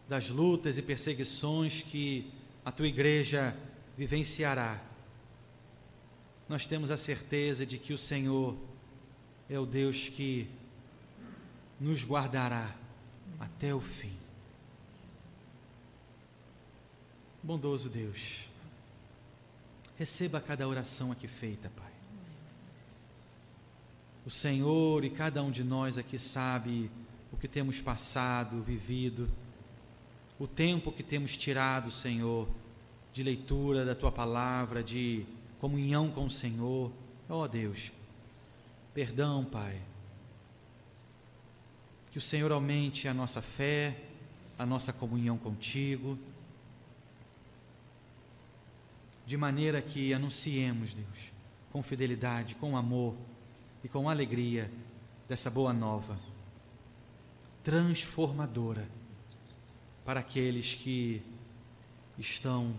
das 0.09 0.31
lutas 0.31 0.79
e 0.79 0.83
perseguições 0.83 1.83
que 1.83 2.33
a 2.65 2.73
tua 2.73 2.87
igreja 2.87 3.57
vivenciará, 3.97 4.81
nós 6.49 6.67
temos 6.67 6.91
a 6.91 6.97
certeza 6.97 7.67
de 7.67 7.77
que 7.77 7.93
o 7.93 7.99
Senhor 7.99 8.57
é 9.51 9.59
o 9.59 9.67
Deus 9.67 10.09
que 10.09 10.49
nos 11.79 12.05
guardará 12.05 12.75
até 13.39 13.75
o 13.75 13.81
fim. 13.81 14.18
Bondoso 17.49 17.89
Deus, 17.89 18.47
receba 19.97 20.39
cada 20.39 20.69
oração 20.69 21.11
aqui 21.11 21.27
feita, 21.27 21.73
Pai. 21.75 21.91
O 24.27 24.29
Senhor 24.29 25.03
e 25.03 25.09
cada 25.09 25.43
um 25.43 25.51
de 25.51 25.65
nós 25.65 25.97
aqui 25.97 26.19
sabe 26.19 26.91
o 27.33 27.39
que 27.39 27.49
temos 27.49 27.81
passado, 27.81 28.61
vivido, 28.61 29.31
o 30.39 30.47
tempo 30.47 30.93
que 30.93 31.03
temos 31.03 31.39
tirado, 31.39 31.91
Senhor, 31.91 32.47
de 33.15 33.23
leitura 33.23 33.83
da 33.83 33.95
tua 33.95 34.13
palavra, 34.13 34.85
de 34.85 35.25
comunhão 35.59 36.11
com 36.11 36.27
o 36.27 36.31
Senhor. 36.31 36.93
Ó 37.31 37.45
oh, 37.45 37.49
Deus, 37.49 37.91
perdão, 38.93 39.43
Pai. 39.43 39.81
Que 42.11 42.19
o 42.19 42.21
Senhor 42.21 42.53
aumente 42.53 43.09
a 43.09 43.15
nossa 43.15 43.41
fé, 43.41 43.97
a 44.59 44.67
nossa 44.67 44.93
comunhão 44.93 45.39
contigo, 45.39 46.19
de 49.29 49.37
maneira 49.37 49.83
que 49.83 50.15
anunciemos, 50.15 50.95
Deus, 50.95 51.33
com 51.71 51.83
fidelidade, 51.83 52.55
com 52.55 52.79
amor 52.79 53.15
e 53.85 53.89
com 53.89 54.09
alegria 54.09 54.71
dessa 55.29 55.51
boa 55.51 55.71
nova 55.71 56.19
transformadora 57.63 58.89
para 60.03 60.21
aqueles 60.21 60.75
que 60.75 61.23
estão 62.17 62.75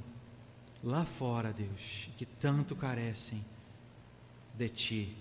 lá 0.83 1.05
fora, 1.05 1.53
Deus, 1.53 2.09
que 2.17 2.25
tanto 2.25 2.75
carecem 2.75 3.45
de 4.57 4.69
Ti, 4.69 5.15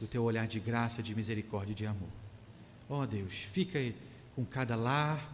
do 0.00 0.08
Teu 0.08 0.24
olhar 0.24 0.48
de 0.48 0.58
graça, 0.58 1.00
de 1.00 1.14
misericórdia 1.14 1.70
e 1.70 1.76
de 1.76 1.86
amor. 1.86 2.10
Ó 2.90 3.02
oh, 3.02 3.06
Deus, 3.06 3.34
fica 3.34 3.78
com 4.34 4.44
cada 4.44 4.74
lar, 4.74 5.24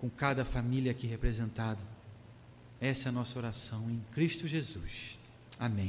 com 0.00 0.10
cada 0.10 0.44
família 0.44 0.90
aqui 0.90 1.06
representada. 1.06 1.97
Essa 2.80 3.08
é 3.08 3.10
a 3.10 3.12
nossa 3.12 3.38
oração 3.38 3.90
em 3.90 4.00
Cristo 4.12 4.46
Jesus. 4.46 5.18
Amém. 5.58 5.86